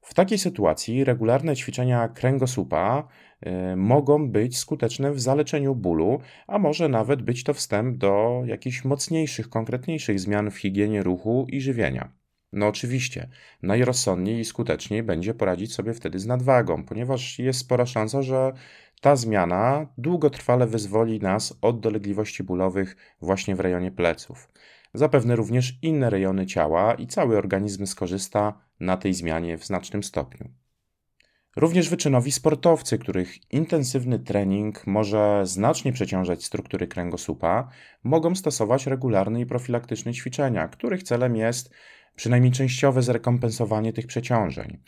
W 0.00 0.14
takiej 0.14 0.38
sytuacji 0.38 1.04
regularne 1.04 1.56
ćwiczenia 1.56 2.08
kręgosłupa 2.08 3.08
y, 3.46 3.76
mogą 3.76 4.30
być 4.30 4.58
skuteczne 4.58 5.12
w 5.12 5.20
zaleczeniu 5.20 5.74
bólu, 5.74 6.20
a 6.46 6.58
może 6.58 6.88
nawet 6.88 7.22
być 7.22 7.44
to 7.44 7.54
wstęp 7.54 7.96
do 7.96 8.42
jakichś 8.46 8.84
mocniejszych, 8.84 9.48
konkretniejszych 9.48 10.20
zmian 10.20 10.50
w 10.50 10.58
higienie 10.58 11.02
ruchu 11.02 11.46
i 11.48 11.60
żywienia. 11.60 12.12
No 12.56 12.66
oczywiście, 12.66 13.28
najrozsądniej 13.62 14.40
i 14.40 14.44
skuteczniej 14.44 15.02
będzie 15.02 15.34
poradzić 15.34 15.74
sobie 15.74 15.94
wtedy 15.94 16.18
z 16.18 16.26
nadwagą, 16.26 16.84
ponieważ 16.84 17.38
jest 17.38 17.58
spora 17.58 17.86
szansa, 17.86 18.22
że 18.22 18.52
ta 19.00 19.16
zmiana 19.16 19.86
długotrwale 19.98 20.66
wyzwoli 20.66 21.20
nas 21.20 21.58
od 21.60 21.80
dolegliwości 21.80 22.44
bólowych 22.44 22.96
właśnie 23.20 23.56
w 23.56 23.60
rejonie 23.60 23.90
pleców. 23.92 24.48
Zapewne 24.94 25.36
również 25.36 25.78
inne 25.82 26.10
rejony 26.10 26.46
ciała 26.46 26.94
i 26.94 27.06
cały 27.06 27.38
organizm 27.38 27.86
skorzysta 27.86 28.60
na 28.80 28.96
tej 28.96 29.14
zmianie 29.14 29.58
w 29.58 29.64
znacznym 29.64 30.02
stopniu. 30.02 30.50
Również 31.56 31.88
wyczynowi 31.88 32.32
sportowcy, 32.32 32.98
których 32.98 33.52
intensywny 33.52 34.18
trening 34.18 34.86
może 34.86 35.40
znacznie 35.44 35.92
przeciążać 35.92 36.44
struktury 36.44 36.86
kręgosłupa, 36.86 37.68
mogą 38.04 38.34
stosować 38.34 38.86
regularne 38.86 39.40
i 39.40 39.46
profilaktyczne 39.46 40.12
ćwiczenia, 40.12 40.68
których 40.68 41.02
celem 41.02 41.36
jest 41.36 41.74
przynajmniej 42.16 42.52
częściowe 42.52 43.02
zrekompensowanie 43.02 43.92
tych 43.92 44.06
przeciążeń. 44.06 44.78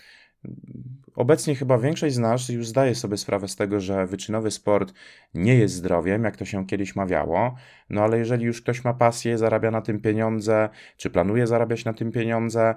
Obecnie 1.14 1.54
chyba 1.54 1.78
większość 1.78 2.14
z 2.14 2.18
nas 2.18 2.48
już 2.48 2.68
zdaje 2.68 2.94
sobie 2.94 3.16
sprawę 3.16 3.48
z 3.48 3.56
tego, 3.56 3.80
że 3.80 4.06
wyczynowy 4.06 4.50
sport 4.50 4.92
nie 5.34 5.54
jest 5.54 5.74
zdrowiem, 5.74 6.24
jak 6.24 6.36
to 6.36 6.44
się 6.44 6.66
kiedyś 6.66 6.96
mawiało, 6.96 7.54
no 7.90 8.02
ale 8.02 8.18
jeżeli 8.18 8.44
już 8.44 8.62
ktoś 8.62 8.84
ma 8.84 8.94
pasję, 8.94 9.38
zarabia 9.38 9.70
na 9.70 9.82
tym 9.82 10.00
pieniądze, 10.00 10.68
czy 10.96 11.10
planuje 11.10 11.46
zarabiać 11.46 11.84
na 11.84 11.92
tym 11.92 12.12
pieniądze, 12.12 12.74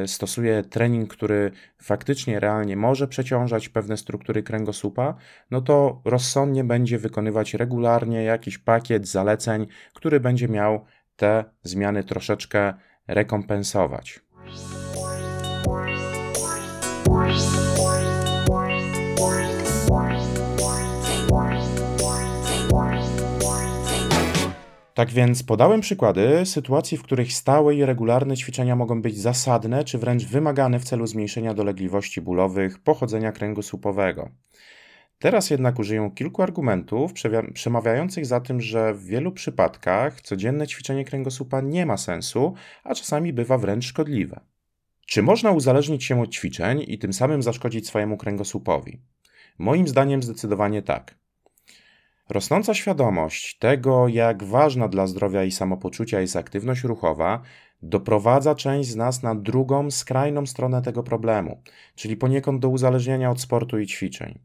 yy, 0.00 0.08
stosuje 0.08 0.62
trening, 0.62 1.10
który 1.10 1.50
faktycznie 1.82 2.40
realnie 2.40 2.76
może 2.76 3.08
przeciążać 3.08 3.68
pewne 3.68 3.96
struktury 3.96 4.42
kręgosłupa, 4.42 5.14
no 5.50 5.60
to 5.60 6.02
rozsądnie 6.04 6.64
będzie 6.64 6.98
wykonywać 6.98 7.54
regularnie 7.54 8.22
jakiś 8.24 8.58
pakiet 8.58 9.08
zaleceń, 9.08 9.66
który 9.94 10.20
będzie 10.20 10.48
miał 10.48 10.84
te 11.16 11.44
zmiany 11.62 12.04
troszeczkę 12.04 12.74
rekompensować. 13.14 14.20
Tak 24.94 25.10
więc 25.10 25.42
podałem 25.42 25.80
przykłady 25.80 26.46
sytuacji, 26.46 26.98
w 26.98 27.02
których 27.02 27.32
stałe 27.32 27.74
i 27.74 27.84
regularne 27.84 28.36
ćwiczenia 28.36 28.76
mogą 28.76 29.02
być 29.02 29.18
zasadne 29.18 29.84
czy 29.84 29.98
wręcz 29.98 30.24
wymagane 30.24 30.78
w 30.78 30.84
celu 30.84 31.06
zmniejszenia 31.06 31.54
dolegliwości 31.54 32.20
bólowych 32.20 32.78
pochodzenia 32.78 33.32
kręgosłupowego. 33.32 34.30
Teraz 35.20 35.50
jednak 35.50 35.78
użyję 35.78 36.10
kilku 36.14 36.42
argumentów 36.42 37.12
przemawiających 37.54 38.26
za 38.26 38.40
tym, 38.40 38.60
że 38.60 38.94
w 38.94 39.04
wielu 39.04 39.32
przypadkach 39.32 40.20
codzienne 40.20 40.66
ćwiczenie 40.66 41.04
kręgosłupa 41.04 41.60
nie 41.60 41.86
ma 41.86 41.96
sensu, 41.96 42.54
a 42.84 42.94
czasami 42.94 43.32
bywa 43.32 43.58
wręcz 43.58 43.84
szkodliwe. 43.84 44.40
Czy 45.06 45.22
można 45.22 45.50
uzależnić 45.50 46.04
się 46.04 46.22
od 46.22 46.34
ćwiczeń 46.34 46.84
i 46.88 46.98
tym 46.98 47.12
samym 47.12 47.42
zaszkodzić 47.42 47.86
swojemu 47.86 48.16
kręgosłupowi? 48.16 49.02
Moim 49.58 49.88
zdaniem 49.88 50.22
zdecydowanie 50.22 50.82
tak. 50.82 51.14
Rosnąca 52.28 52.74
świadomość 52.74 53.58
tego, 53.58 54.08
jak 54.08 54.44
ważna 54.44 54.88
dla 54.88 55.06
zdrowia 55.06 55.44
i 55.44 55.50
samopoczucia 55.50 56.20
jest 56.20 56.36
aktywność 56.36 56.84
ruchowa, 56.84 57.42
doprowadza 57.82 58.54
część 58.54 58.88
z 58.88 58.96
nas 58.96 59.22
na 59.22 59.34
drugą, 59.34 59.90
skrajną 59.90 60.46
stronę 60.46 60.82
tego 60.82 61.02
problemu, 61.02 61.62
czyli 61.94 62.16
poniekąd 62.16 62.60
do 62.60 62.68
uzależnienia 62.68 63.30
od 63.30 63.40
sportu 63.40 63.78
i 63.78 63.86
ćwiczeń. 63.86 64.38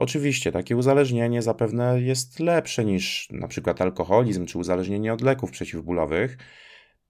Oczywiście 0.00 0.52
takie 0.52 0.76
uzależnienie 0.76 1.42
zapewne 1.42 2.00
jest 2.00 2.40
lepsze 2.40 2.84
niż 2.84 3.28
przykład 3.48 3.80
alkoholizm 3.80 4.46
czy 4.46 4.58
uzależnienie 4.58 5.12
od 5.12 5.20
leków 5.20 5.50
przeciwbólowych. 5.50 6.38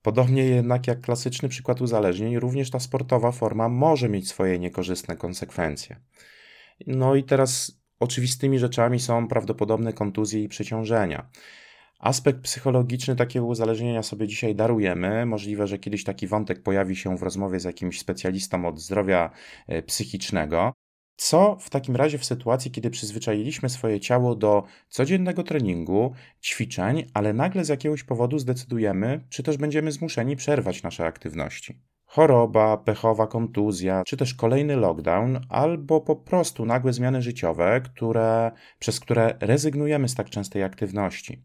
Podobnie 0.03 0.45
jednak 0.45 0.87
jak 0.87 1.01
klasyczny 1.01 1.49
przykład 1.49 1.81
uzależnień, 1.81 2.39
również 2.39 2.71
ta 2.71 2.81
sportowa 2.81 3.33
forma 3.33 3.69
może 3.69 4.09
mieć 4.09 4.29
swoje 4.29 4.59
niekorzystne 4.59 5.17
konsekwencje. 5.17 5.97
No 6.87 7.15
i 7.15 7.25
teraz 7.25 7.81
oczywistymi 8.01 8.59
rzeczami 8.59 9.01
są 9.01 9.29
prawdopodobne 9.29 9.93
kontuzje 9.93 10.43
i 10.43 10.49
przeciążenia. 10.49 11.31
Aspekt 11.99 12.41
psychologiczny 12.41 13.17
takiego 13.17 13.47
uzależnienia 13.47 14.03
sobie 14.03 14.27
dzisiaj 14.27 14.55
darujemy. 14.55 15.27
Możliwe, 15.27 15.67
że 15.67 15.79
kiedyś 15.79 16.05
taki 16.05 16.27
wątek 16.27 16.63
pojawi 16.63 16.97
się 16.97 17.17
w 17.17 17.23
rozmowie 17.23 17.61
z 17.61 17.65
jakimś 17.65 18.01
specjalistą 18.01 18.69
od 18.69 18.81
zdrowia 18.81 19.31
e, 19.67 19.83
psychicznego. 19.83 20.78
Co 21.21 21.57
w 21.61 21.71
takim 21.71 21.97
razie 21.97 22.19
w 22.19 22.25
sytuacji, 22.25 22.71
kiedy 22.71 22.91
przyzwyczailiśmy 22.91 23.69
swoje 23.69 24.01
ciało 24.01 24.35
do 24.35 24.63
codziennego 24.89 25.43
treningu, 25.43 26.13
ćwiczeń, 26.43 27.05
ale 27.15 27.33
nagle 27.33 27.65
z 27.65 27.69
jakiegoś 27.69 28.05
powodu 28.05 28.39
zdecydujemy, 28.39 29.25
czy 29.29 29.43
też 29.43 29.57
będziemy 29.57 29.93
zmuszeni 29.93 30.37
przerwać 30.37 30.83
nasze 30.83 31.07
aktywności? 31.07 31.81
Choroba, 32.05 32.77
pechowa 32.77 33.27
kontuzja, 33.27 34.03
czy 34.07 34.17
też 34.17 34.35
kolejny 34.35 34.77
lockdown, 34.77 35.41
albo 35.49 36.01
po 36.01 36.17
prostu 36.17 36.67
nagłe 36.67 36.93
zmiany 36.93 37.23
życiowe, 37.23 37.81
które, 37.81 38.53
przez 38.79 39.01
które 39.01 39.37
rezygnujemy 39.41 40.09
z 40.09 40.15
tak 40.15 40.31
częstej 40.31 40.63
aktywności. 40.63 41.43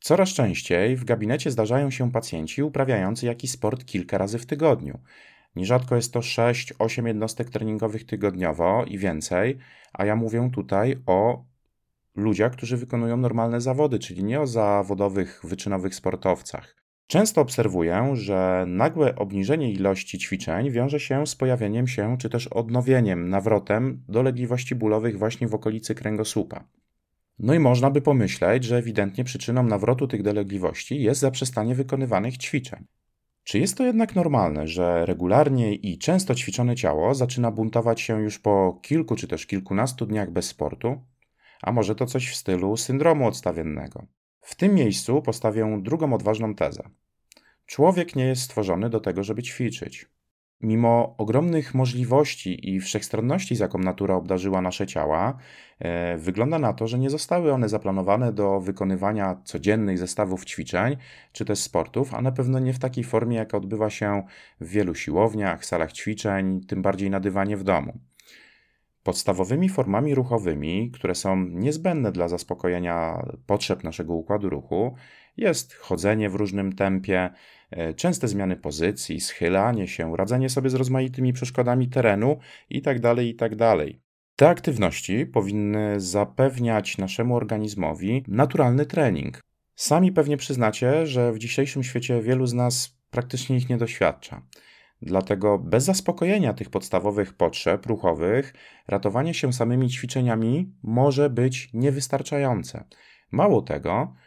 Coraz 0.00 0.28
częściej 0.28 0.96
w 0.96 1.04
gabinecie 1.04 1.50
zdarzają 1.50 1.90
się 1.90 2.12
pacjenci 2.12 2.62
uprawiający 2.62 3.26
jakiś 3.26 3.50
sport 3.50 3.84
kilka 3.84 4.18
razy 4.18 4.38
w 4.38 4.46
tygodniu. 4.46 4.98
Nierzadko 5.56 5.96
jest 5.96 6.12
to 6.12 6.20
6-8 6.20 7.06
jednostek 7.06 7.50
treningowych 7.50 8.06
tygodniowo 8.06 8.84
i 8.84 8.98
więcej, 8.98 9.58
a 9.92 10.04
ja 10.04 10.16
mówię 10.16 10.50
tutaj 10.52 10.96
o 11.06 11.44
ludziach, 12.14 12.52
którzy 12.52 12.76
wykonują 12.76 13.16
normalne 13.16 13.60
zawody, 13.60 13.98
czyli 13.98 14.24
nie 14.24 14.40
o 14.40 14.46
zawodowych, 14.46 15.40
wyczynowych 15.44 15.94
sportowcach. 15.94 16.84
Często 17.06 17.40
obserwuję, 17.40 18.10
że 18.12 18.64
nagłe 18.68 19.16
obniżenie 19.16 19.72
ilości 19.72 20.18
ćwiczeń 20.18 20.70
wiąże 20.70 21.00
się 21.00 21.26
z 21.26 21.36
pojawieniem 21.36 21.86
się 21.86 22.16
czy 22.18 22.30
też 22.30 22.46
odnowieniem, 22.46 23.28
nawrotem 23.28 24.02
dolegliwości 24.08 24.74
bólowych 24.74 25.18
właśnie 25.18 25.48
w 25.48 25.54
okolicy 25.54 25.94
kręgosłupa. 25.94 26.64
No 27.38 27.54
i 27.54 27.58
można 27.58 27.90
by 27.90 28.00
pomyśleć, 28.00 28.64
że 28.64 28.76
ewidentnie 28.76 29.24
przyczyną 29.24 29.62
nawrotu 29.62 30.08
tych 30.08 30.22
dolegliwości 30.22 31.02
jest 31.02 31.20
zaprzestanie 31.20 31.74
wykonywanych 31.74 32.38
ćwiczeń. 32.38 32.84
Czy 33.44 33.58
jest 33.58 33.78
to 33.78 33.84
jednak 33.84 34.14
normalne, 34.14 34.66
że 34.66 35.06
regularnie 35.06 35.74
i 35.74 35.98
często 35.98 36.34
ćwiczone 36.34 36.76
ciało 36.76 37.14
zaczyna 37.14 37.50
buntować 37.50 38.00
się 38.00 38.22
już 38.22 38.38
po 38.38 38.80
kilku 38.82 39.16
czy 39.16 39.28
też 39.28 39.46
kilkunastu 39.46 40.06
dniach 40.06 40.30
bez 40.30 40.46
sportu? 40.46 41.00
A 41.62 41.72
może 41.72 41.94
to 41.94 42.06
coś 42.06 42.30
w 42.30 42.36
stylu 42.36 42.76
syndromu 42.76 43.28
odstawiennego? 43.28 44.06
W 44.40 44.54
tym 44.54 44.74
miejscu 44.74 45.22
postawię 45.22 45.78
drugą 45.82 46.14
odważną 46.14 46.54
tezę. 46.54 46.82
Człowiek 47.66 48.16
nie 48.16 48.24
jest 48.24 48.42
stworzony 48.42 48.90
do 48.90 49.00
tego, 49.00 49.22
żeby 49.22 49.42
ćwiczyć. 49.42 50.06
Mimo 50.64 51.14
ogromnych 51.18 51.74
możliwości 51.74 52.70
i 52.74 52.80
wszechstronności, 52.80 53.56
z 53.56 53.58
jaką 53.58 53.78
natura 53.78 54.14
obdarzyła 54.14 54.60
nasze 54.60 54.86
ciała, 54.86 55.38
e, 55.78 56.16
wygląda 56.18 56.58
na 56.58 56.72
to, 56.72 56.86
że 56.86 56.98
nie 56.98 57.10
zostały 57.10 57.52
one 57.52 57.68
zaplanowane 57.68 58.32
do 58.32 58.60
wykonywania 58.60 59.36
codziennych 59.44 59.98
zestawów 59.98 60.44
ćwiczeń 60.44 60.96
czy 61.32 61.44
też 61.44 61.58
sportów, 61.58 62.14
a 62.14 62.22
na 62.22 62.32
pewno 62.32 62.58
nie 62.58 62.72
w 62.72 62.78
takiej 62.78 63.04
formie, 63.04 63.36
jaka 63.36 63.56
odbywa 63.56 63.90
się 63.90 64.22
w 64.60 64.68
wielu 64.68 64.94
siłowniach, 64.94 65.64
salach 65.64 65.92
ćwiczeń, 65.92 66.60
tym 66.60 66.82
bardziej 66.82 67.10
na 67.10 67.20
dywanie 67.20 67.56
w 67.56 67.64
domu. 67.64 67.98
Podstawowymi 69.02 69.68
formami 69.68 70.14
ruchowymi, 70.14 70.90
które 70.90 71.14
są 71.14 71.36
niezbędne 71.36 72.12
dla 72.12 72.28
zaspokojenia 72.28 73.26
potrzeb 73.46 73.84
naszego 73.84 74.14
układu 74.14 74.50
ruchu, 74.50 74.94
jest 75.36 75.74
chodzenie 75.74 76.30
w 76.30 76.34
różnym 76.34 76.72
tempie, 76.72 77.30
częste 77.96 78.28
zmiany 78.28 78.56
pozycji, 78.56 79.20
schylanie 79.20 79.88
się, 79.88 80.16
radzenie 80.16 80.50
sobie 80.50 80.70
z 80.70 80.74
rozmaitymi 80.74 81.32
przeszkodami 81.32 81.88
terenu 81.88 82.38
itd. 82.70 83.00
Tak 83.00 83.24
itd. 83.24 83.56
Tak 83.56 83.88
Te 84.36 84.48
aktywności 84.48 85.26
powinny 85.26 86.00
zapewniać 86.00 86.98
naszemu 86.98 87.36
organizmowi 87.36 88.24
naturalny 88.28 88.86
trening. 88.86 89.40
Sami 89.74 90.12
pewnie 90.12 90.36
przyznacie, 90.36 91.06
że 91.06 91.32
w 91.32 91.38
dzisiejszym 91.38 91.82
świecie 91.82 92.22
wielu 92.22 92.46
z 92.46 92.54
nas 92.54 92.98
praktycznie 93.10 93.56
ich 93.56 93.68
nie 93.68 93.76
doświadcza. 93.76 94.42
Dlatego 95.02 95.58
bez 95.58 95.84
zaspokojenia 95.84 96.54
tych 96.54 96.70
podstawowych 96.70 97.34
potrzeb 97.34 97.86
ruchowych, 97.86 98.54
ratowanie 98.88 99.34
się 99.34 99.52
samymi 99.52 99.88
ćwiczeniami 99.90 100.72
może 100.82 101.30
być 101.30 101.70
niewystarczające. 101.72 102.84
Mało 103.30 103.62
tego, 103.62 103.92
e, 104.02 104.23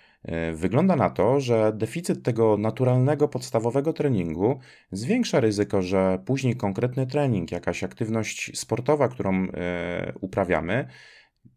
wygląda 0.54 0.96
na 0.96 1.10
to, 1.10 1.40
że 1.40 1.74
deficyt 1.76 2.24
tego 2.24 2.58
naturalnego 2.58 3.28
podstawowego 3.28 3.94
treningu 3.94 4.60
zwiększa 4.92 5.40
ryzyko, 5.40 5.82
że 5.82 6.20
później 6.26 6.56
konkretny 6.56 7.08
trening, 7.08 7.52
jakaś 7.52 7.84
aktywność 7.84 8.60
sportowa, 8.60 9.08
którą 9.08 9.48
e, 9.54 10.14
uprawiamy 10.22 10.88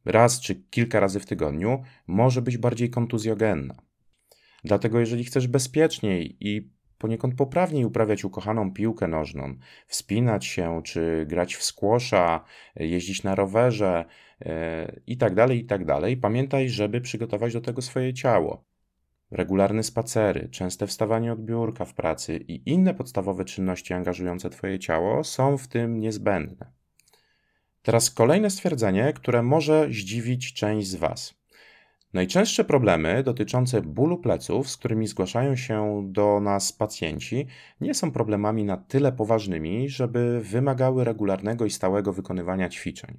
raz 0.04 0.40
czy 0.40 0.54
kilka 0.54 1.00
razy 1.00 1.20
w 1.20 1.26
tygodniu, 1.26 1.82
może 2.06 2.42
być 2.42 2.58
bardziej 2.58 2.90
kontuzjogenna. 2.90 3.74
Dlatego, 4.64 5.00
jeżeli 5.00 5.24
chcesz 5.24 5.46
bezpieczniej 5.46 6.36
i 6.40 6.70
poniekąd 7.00 7.35
poprawniej 7.35 7.85
uprawiać 7.85 8.25
ukochaną 8.25 8.73
piłkę 8.73 9.09
nożną, 9.09 9.54
wspinać 9.87 10.47
się, 10.47 10.80
czy 10.85 11.26
grać 11.28 11.57
w 11.57 11.62
skłosza, 11.62 12.45
jeździć 12.76 13.23
na 13.23 13.35
rowerze 13.35 14.04
itd., 15.07 15.45
e, 15.45 15.57
itd. 15.57 15.64
Tak 15.69 15.80
tak 15.88 16.21
pamiętaj, 16.21 16.69
żeby 16.69 17.00
przygotować 17.00 17.52
do 17.52 17.61
tego 17.61 17.83
swoje 17.83 18.14
ciało. 18.14 18.64
Regularne 19.30 19.83
spacery, 19.83 20.49
częste 20.49 20.87
wstawanie 20.87 21.33
od 21.33 21.45
biurka 21.45 21.85
w 21.85 21.95
pracy 21.95 22.37
i 22.37 22.71
inne 22.71 22.95
podstawowe 22.95 23.45
czynności 23.45 23.95
angażujące 23.95 24.50
Twoje 24.50 24.78
ciało 24.78 25.25
są 25.25 25.59
w 25.59 25.69
tym 25.69 26.00
niezbędne. 26.00 26.73
Teraz 27.83 28.11
kolejne 28.11 28.50
stwierdzenie, 28.50 29.12
które 29.12 29.42
może 29.42 29.88
zdziwić 29.90 30.54
część 30.54 30.88
z 30.88 30.95
Was. 30.95 31.39
Najczęstsze 32.12 32.64
problemy 32.64 33.22
dotyczące 33.22 33.82
bólu 33.82 34.18
pleców, 34.18 34.70
z 34.70 34.76
którymi 34.76 35.06
zgłaszają 35.06 35.56
się 35.56 36.02
do 36.12 36.40
nas 36.40 36.72
pacjenci, 36.72 37.46
nie 37.80 37.94
są 37.94 38.10
problemami 38.10 38.64
na 38.64 38.76
tyle 38.76 39.12
poważnymi, 39.12 39.88
żeby 39.88 40.40
wymagały 40.40 41.04
regularnego 41.04 41.64
i 41.64 41.70
stałego 41.70 42.12
wykonywania 42.12 42.68
ćwiczeń. 42.68 43.18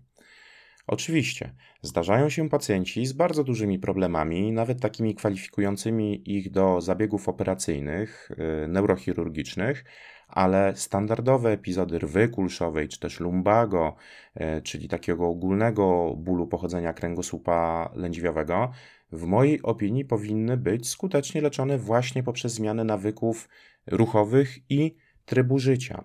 Oczywiście, 0.88 1.54
zdarzają 1.82 2.30
się 2.30 2.50
pacjenci 2.50 3.06
z 3.06 3.14
bardzo 3.14 3.44
dużymi 3.44 3.80
problemami, 3.80 4.52
nawet 4.52 4.82
takimi 4.82 5.16
kwalifikującymi 5.16 6.32
ich 6.32 6.52
do 6.52 6.82
zabiegów 6.82 7.30
operacyjnych, 7.30 8.30
yy, 8.38 8.68
neurochirurgicznych, 8.68 9.86
ale 10.32 10.76
standardowe 10.76 11.52
epizody 11.52 12.00
rwy 12.00 12.30
kulszowej 12.30 12.88
czy 12.88 13.00
też 13.00 13.20
lumbago, 13.20 13.96
e, 14.36 14.62
czyli 14.62 14.88
takiego 14.88 15.28
ogólnego 15.28 16.14
bólu 16.18 16.48
pochodzenia 16.48 16.94
kręgosłupa 16.94 17.90
lędźwiowego, 17.96 18.72
w 19.12 19.24
mojej 19.26 19.62
opinii 19.62 20.06
powinny 20.06 20.58
być 20.58 20.90
skutecznie 20.90 21.42
leczone 21.42 21.78
właśnie 21.78 22.24
poprzez 22.24 22.54
zmianę 22.54 22.84
nawyków 22.84 23.50
ruchowych 23.88 24.58
i 24.70 24.96
trybu 25.26 25.60
życia. 25.60 26.04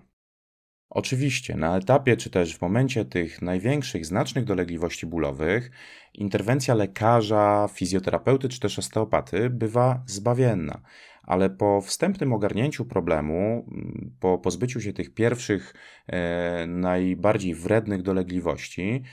Oczywiście, 0.89 1.55
na 1.55 1.77
etapie 1.77 2.17
czy 2.17 2.29
też 2.29 2.57
w 2.57 2.61
momencie 2.61 3.05
tych 3.05 3.41
największych, 3.41 4.05
znacznych 4.05 4.45
dolegliwości 4.45 5.05
bólowych, 5.05 5.71
interwencja 6.13 6.73
lekarza, 6.73 7.69
fizjoterapeuty 7.73 8.49
czy 8.49 8.59
też 8.59 8.79
osteopaty 8.79 9.49
bywa 9.49 10.03
zbawienna 10.05 10.81
ale 11.27 11.49
po 11.49 11.81
wstępnym 11.81 12.33
ogarnięciu 12.33 12.85
problemu, 12.85 13.65
mm, 13.71 14.11
po 14.19 14.37
pozbyciu 14.37 14.81
się 14.81 14.93
tych 14.93 15.13
pierwszych, 15.13 15.73
e, 16.07 16.67
najbardziej 16.67 17.55
wrednych 17.55 18.01
dolegliwości, 18.01 19.03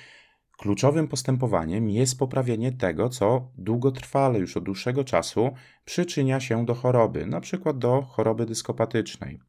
kluczowym 0.59 1.09
postępowaniem 1.09 1.88
jest 1.88 2.18
poprawienie 2.18 2.72
tego, 2.72 3.09
co 3.09 3.50
długotrwale, 3.59 4.38
już 4.38 4.57
od 4.57 4.64
dłuższego 4.64 5.05
czasu 5.05 5.50
przyczynia 5.85 6.40
się 6.40 6.64
do 6.64 6.74
choroby, 6.74 7.27
przykład 7.40 7.79
do 7.79 8.03
choroby 8.03 8.46
dyskopatycznej. 8.46 9.40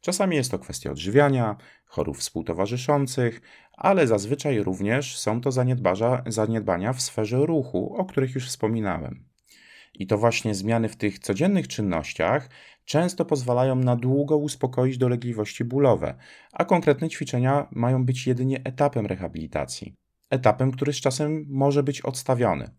Czasami 0.00 0.36
jest 0.36 0.50
to 0.50 0.58
kwestia 0.58 0.90
odżywiania, 0.90 1.56
chorób 1.84 2.16
współtowarzyszących, 2.16 3.40
ale 3.72 4.06
zazwyczaj 4.06 4.62
również 4.62 5.18
są 5.18 5.40
to 5.40 5.50
zaniedbania 6.26 6.92
w 6.92 7.02
sferze 7.02 7.46
ruchu, 7.46 7.94
o 7.96 8.04
których 8.04 8.34
już 8.34 8.48
wspominałem. 8.48 9.29
I 10.00 10.06
to 10.06 10.18
właśnie 10.18 10.54
zmiany 10.54 10.88
w 10.88 10.96
tych 10.96 11.18
codziennych 11.18 11.68
czynnościach 11.68 12.50
często 12.84 13.24
pozwalają 13.24 13.76
na 13.76 13.96
długo 13.96 14.36
uspokoić 14.36 14.98
dolegliwości 14.98 15.64
bólowe, 15.64 16.14
a 16.52 16.64
konkretne 16.64 17.08
ćwiczenia 17.08 17.68
mają 17.70 18.04
być 18.04 18.26
jedynie 18.26 18.60
etapem 18.64 19.06
rehabilitacji. 19.06 19.94
Etapem, 20.30 20.72
który 20.72 20.92
z 20.92 21.00
czasem 21.00 21.46
może 21.48 21.82
być 21.82 22.00
odstawiony. 22.00 22.70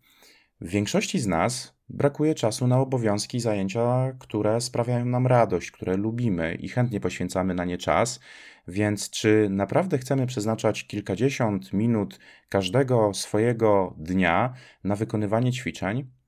W 0.60 0.68
większości 0.68 1.18
z 1.18 1.26
nas 1.26 1.74
brakuje 1.88 2.34
czasu 2.34 2.66
na 2.66 2.80
obowiązki 2.80 3.40
zajęcia, 3.40 4.12
które 4.18 4.60
sprawiają 4.60 5.04
nam 5.04 5.26
radość, 5.26 5.70
które 5.70 5.96
lubimy 5.96 6.54
i 6.54 6.68
chętnie 6.68 7.00
poświęcamy 7.00 7.54
na 7.54 7.64
nie 7.64 7.78
czas, 7.78 8.20
więc 8.68 9.10
czy 9.10 9.48
naprawdę 9.50 9.98
chcemy 9.98 10.26
przeznaczać 10.26 10.86
kilkadziesiąt 10.86 11.72
minut 11.72 12.18
każdego 12.48 13.14
swojego 13.14 13.94
dnia 13.98 14.54
na 14.84 14.96
wykonywanie 14.96 15.52
ćwiczeń? 15.52 16.21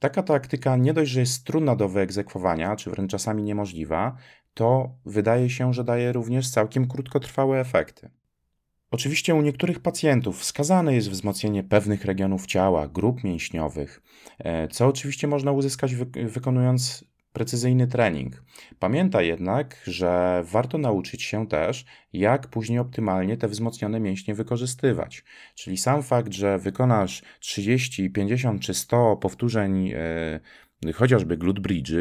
Taka 0.00 0.22
taktyka 0.22 0.76
nie 0.76 0.92
dość, 0.92 1.10
że 1.10 1.20
jest 1.20 1.44
trudna 1.44 1.76
do 1.76 1.88
wyegzekwowania, 1.88 2.76
czy 2.76 2.90
wręcz 2.90 3.10
czasami 3.10 3.42
niemożliwa, 3.42 4.16
to 4.54 4.94
wydaje 5.06 5.50
się, 5.50 5.74
że 5.74 5.84
daje 5.84 6.12
również 6.12 6.50
całkiem 6.50 6.88
krótkotrwałe 6.88 7.60
efekty. 7.60 8.10
Oczywiście 8.90 9.34
u 9.34 9.42
niektórych 9.42 9.80
pacjentów 9.80 10.40
wskazane 10.40 10.94
jest 10.94 11.10
wzmocnienie 11.10 11.64
pewnych 11.64 12.04
regionów 12.04 12.46
ciała, 12.46 12.88
grup 12.88 13.24
mięśniowych, 13.24 14.02
e, 14.38 14.68
co 14.68 14.86
oczywiście 14.86 15.26
można 15.26 15.52
uzyskać 15.52 15.94
wykonując 16.24 17.04
precyzyjny 17.32 17.86
trening. 17.86 18.42
Pamiętaj 18.78 19.26
jednak, 19.26 19.76
że 19.86 20.42
warto 20.44 20.78
nauczyć 20.78 21.22
się 21.22 21.46
też, 21.46 21.84
jak 22.12 22.48
później 22.48 22.78
optymalnie 22.78 23.36
te 23.36 23.48
wzmocnione 23.48 24.00
mięśnie 24.00 24.34
wykorzystywać. 24.34 25.24
Czyli 25.54 25.76
sam 25.76 26.02
fakt, 26.02 26.32
że 26.32 26.58
wykonasz 26.58 27.22
30, 27.40 28.10
50 28.10 28.62
czy 28.62 28.74
100 28.74 29.16
powtórzeń. 29.16 29.92
Chociażby 30.94 31.36
glute 31.36 31.60
bridge, 31.60 31.92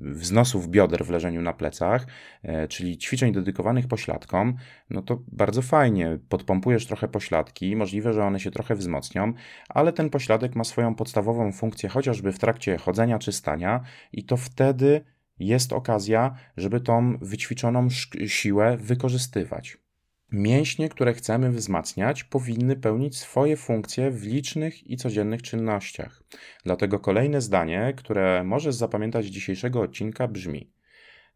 wznosów 0.00 0.68
bioder 0.68 1.04
w 1.04 1.10
leżeniu 1.10 1.42
na 1.42 1.52
plecach, 1.52 2.06
e, 2.42 2.68
czyli 2.68 2.98
ćwiczeń 2.98 3.32
dedykowanych 3.32 3.88
pośladkom, 3.88 4.56
no 4.90 5.02
to 5.02 5.22
bardzo 5.32 5.62
fajnie, 5.62 6.18
podpompujesz 6.28 6.86
trochę 6.86 7.08
pośladki, 7.08 7.76
możliwe, 7.76 8.12
że 8.12 8.24
one 8.24 8.40
się 8.40 8.50
trochę 8.50 8.74
wzmocnią, 8.74 9.32
ale 9.68 9.92
ten 9.92 10.10
pośladek 10.10 10.56
ma 10.56 10.64
swoją 10.64 10.94
podstawową 10.94 11.52
funkcję 11.52 11.88
chociażby 11.88 12.32
w 12.32 12.38
trakcie 12.38 12.78
chodzenia 12.78 13.18
czy 13.18 13.32
stania 13.32 13.80
i 14.12 14.24
to 14.24 14.36
wtedy 14.36 15.04
jest 15.38 15.72
okazja, 15.72 16.34
żeby 16.56 16.80
tą 16.80 17.18
wyćwiczoną 17.18 17.88
siłę 18.26 18.76
wykorzystywać. 18.76 19.85
Mięśnie, 20.32 20.88
które 20.88 21.14
chcemy 21.14 21.50
wzmacniać, 21.50 22.24
powinny 22.24 22.76
pełnić 22.76 23.18
swoje 23.18 23.56
funkcje 23.56 24.10
w 24.10 24.22
licznych 24.22 24.90
i 24.90 24.96
codziennych 24.96 25.42
czynnościach. 25.42 26.22
Dlatego 26.64 26.98
kolejne 26.98 27.40
zdanie, 27.40 27.94
które 27.96 28.44
możesz 28.44 28.74
zapamiętać 28.74 29.24
z 29.24 29.28
dzisiejszego 29.28 29.80
odcinka 29.80 30.28
brzmi: 30.28 30.72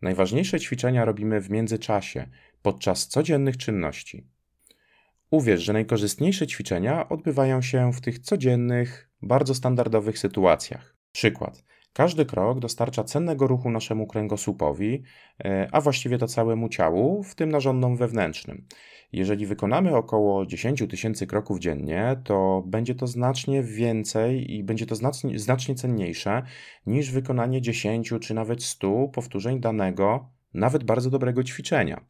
Najważniejsze 0.03 0.61
ćwiczenia 0.61 1.05
robimy 1.05 1.41
w 1.41 1.51
międzyczasie, 1.51 2.27
podczas 2.63 3.09
codziennych 3.09 3.57
czynności. 3.57 4.27
Uwierz, 5.31 5.61
że 5.61 5.73
najkorzystniejsze 5.73 6.47
ćwiczenia 6.47 7.09
odbywają 7.09 7.63
się 7.63 7.93
w 7.93 8.01
tych 8.01 8.19
codziennych, 8.19 9.11
bardzo 9.23 9.55
standardowych 9.55 10.19
sytuacjach. 10.19 10.97
Przykład. 11.13 11.65
Każdy 11.93 12.25
krok 12.27 12.59
dostarcza 12.59 13.05
cennego 13.05 13.47
ruchu 13.47 13.71
naszemu 13.71 14.07
kręgosłupowi, 14.07 15.03
e, 15.45 15.69
a 15.73 15.81
właściwie 15.81 16.19
to 16.19 16.27
całemu 16.27 16.69
ciału, 16.69 17.23
w 17.23 17.35
tym 17.35 17.51
narządom 17.51 17.97
wewnętrznym. 17.97 18.67
Jeżeli 19.13 19.47
wykonamy 19.47 19.97
około 19.97 20.47
10 20.47 20.87
tysięcy 20.89 21.27
kroków 21.27 21.59
dziennie, 21.59 22.17
to 22.25 22.63
będzie 22.67 22.95
to 22.95 23.07
znacznie 23.07 23.63
więcej 23.63 24.55
i 24.55 24.65
będzie 24.65 24.87
to 24.87 24.95
znacznie, 24.95 25.39
znacznie 25.39 25.75
cenniejsze 25.75 26.43
niż 26.87 27.11
wykonanie 27.11 27.61
10 27.61 28.13
czy 28.21 28.35
nawet 28.35 28.63
100 28.63 29.09
powtórzeń 29.09 29.61
danego 29.61 30.29
nawet 30.55 30.85
bardzo 30.85 31.11
dobrego 31.11 31.45
ćwiczenia. 31.45 32.05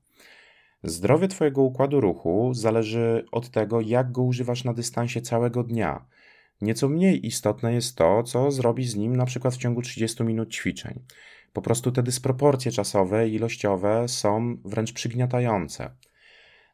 Zdrowie 0.82 1.28
Twojego 1.28 1.62
układu 1.62 2.00
ruchu 2.00 2.54
zależy 2.54 3.24
od 3.32 3.50
tego, 3.50 3.80
jak 3.80 4.12
go 4.12 4.22
używasz 4.22 4.64
na 4.64 4.74
dystansie 4.74 5.20
całego 5.20 5.62
dnia. 5.62 6.04
Nieco 6.60 6.88
mniej 6.88 7.26
istotne 7.26 7.74
jest 7.74 7.96
to, 7.96 8.22
co 8.22 8.50
zrobisz 8.50 8.88
z 8.88 8.96
nim 8.96 9.16
na 9.16 9.26
przykład 9.26 9.54
w 9.54 9.58
ciągu 9.58 9.82
30 9.82 10.24
minut 10.24 10.54
ćwiczeń. 10.54 11.04
Po 11.52 11.62
prostu 11.62 11.92
te 11.92 12.02
dysproporcje 12.02 12.72
czasowe 12.72 13.28
i 13.28 13.34
ilościowe 13.34 14.08
są 14.08 14.56
wręcz 14.64 14.92
przygniatające. 14.92 15.90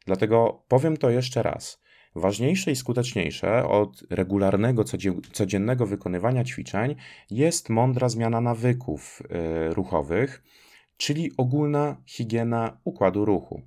Dlatego 0.05 0.63
powiem 0.67 0.97
to 0.97 1.09
jeszcze 1.09 1.43
raz. 1.43 1.81
Ważniejsze 2.15 2.71
i 2.71 2.75
skuteczniejsze 2.75 3.67
od 3.67 4.03
regularnego, 4.09 4.83
codziennego 5.33 5.85
wykonywania 5.85 6.43
ćwiczeń 6.43 6.95
jest 7.31 7.69
mądra 7.69 8.09
zmiana 8.09 8.41
nawyków 8.41 9.21
yy, 9.29 9.73
ruchowych, 9.73 10.43
czyli 10.97 11.31
ogólna 11.37 12.01
higiena 12.05 12.79
układu 12.83 13.25
ruchu. 13.25 13.61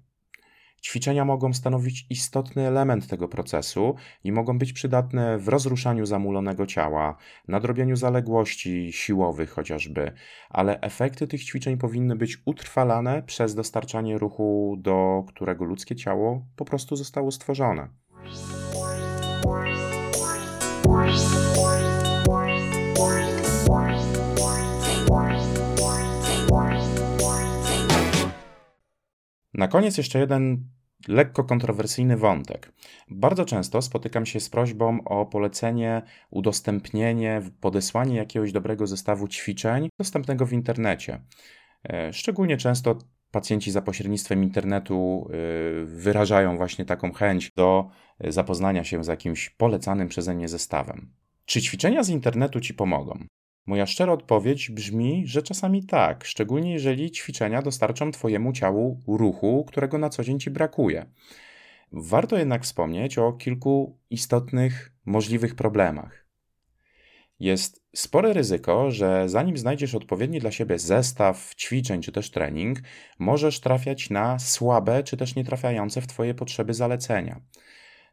Ćwiczenia 0.83 1.25
mogą 1.25 1.53
stanowić 1.53 2.07
istotny 2.11 2.67
element 2.67 3.07
tego 3.07 3.29
procesu 3.29 3.95
i 4.25 4.33
mogą 4.33 4.59
być 4.59 4.73
przydatne 4.73 5.39
w 5.39 5.49
rozruszaniu 5.49 6.07
zamulonego 6.07 6.67
ciała, 6.67 7.17
nadrobieniu 7.49 7.97
zaległości 7.97 8.93
siłowych 8.93 9.51
chociażby, 9.51 10.13
ale 10.51 10.81
efekty 10.81 11.27
tych 11.27 11.45
ćwiczeń 11.45 11.77
powinny 11.77 12.17
być 12.17 12.39
utrwalane 12.45 13.23
przez 13.23 13.55
dostarczanie 13.55 14.19
ruchu, 14.19 14.77
do 14.79 15.25
którego 15.29 15.65
ludzkie 15.65 15.97
ciało 15.97 16.47
po 16.57 16.65
prostu 16.65 16.97
zostało 16.97 17.31
stworzone. 17.31 17.89
Na 29.61 29.69
koniec 29.69 29.99
jeszcze 29.99 30.19
jeden 30.19 30.65
lekko 31.09 31.45
kontrowersyjny 31.45 32.17
wątek. 32.17 32.73
Bardzo 33.09 33.45
często 33.45 33.83
spotykam 33.83 34.27
się 34.27 34.41
z 34.41 34.51
prośbą 34.51 35.05
o 35.05 35.27
polecenie, 35.27 36.03
udostępnienie, 36.31 37.43
podesłanie 37.61 38.17
jakiegoś 38.17 38.53
dobrego 38.53 38.87
zestawu 38.87 39.29
ćwiczeń 39.29 39.89
dostępnego 39.99 40.47
w 40.47 40.53
internecie. 40.53 41.21
E, 41.91 42.13
szczególnie 42.13 42.57
często 42.57 42.99
pacjenci 43.31 43.71
za 43.71 43.83
pośrednictwem 43.83 44.43
internetu 44.43 45.29
e, 45.29 45.85
wyrażają 45.85 46.57
właśnie 46.57 46.85
taką 46.85 47.13
chęć 47.13 47.51
do 47.57 47.89
zapoznania 48.29 48.85
się 48.85 49.05
z 49.05 49.07
jakimś 49.07 49.51
polecanym 49.51 50.09
przeze 50.09 50.35
mnie 50.35 50.49
zestawem. 50.49 51.13
Czy 51.45 51.63
ćwiczenia 51.63 52.03
z 52.03 52.09
internetu 52.09 52.61
ci 52.61 52.75
pomogą? 52.75 53.27
Moja 53.71 53.87
szczera 53.87 54.13
odpowiedź 54.13 54.71
brzmi, 54.71 55.23
że 55.27 55.43
czasami 55.43 55.87
tak, 55.87 56.25
szczególnie 56.25 56.73
jeżeli 56.73 57.11
ćwiczenia 57.11 57.63
dostarczą 57.63 58.11
Twojemu 58.11 58.53
ciału 58.53 59.01
ruchu, 59.07 59.65
którego 59.69 59.99
na 59.99 60.09
co 60.09 60.25
dzień 60.25 60.41
Ci 60.41 60.51
brakuje. 60.51 61.07
Warto 61.93 62.39
jednak 62.39 62.65
wspomnieć 62.65 63.19
o 63.19 63.33
kilku 63.33 63.99
istotnych, 64.11 64.93
możliwych 65.05 65.55
problemach. 65.55 66.27
Jest 67.41 67.83
spore 67.95 68.33
ryzyko, 68.33 68.91
że 68.91 69.29
zanim 69.29 69.59
znajdziesz 69.59 69.95
odpowiedni 69.95 70.39
dla 70.39 70.51
siebie 70.51 70.79
zestaw 70.79 71.55
ćwiczeń 71.55 72.03
czy 72.03 72.13
też 72.13 72.31
trening, 72.31 72.79
możesz 73.19 73.61
trafiać 73.61 74.11
na 74.11 74.39
słabe 74.39 75.03
czy 75.03 75.17
też 75.17 75.35
nietrafiające 75.35 76.01
w 76.01 76.07
Twoje 76.07 76.35
potrzeby 76.35 76.75
zalecenia. 76.75 77.41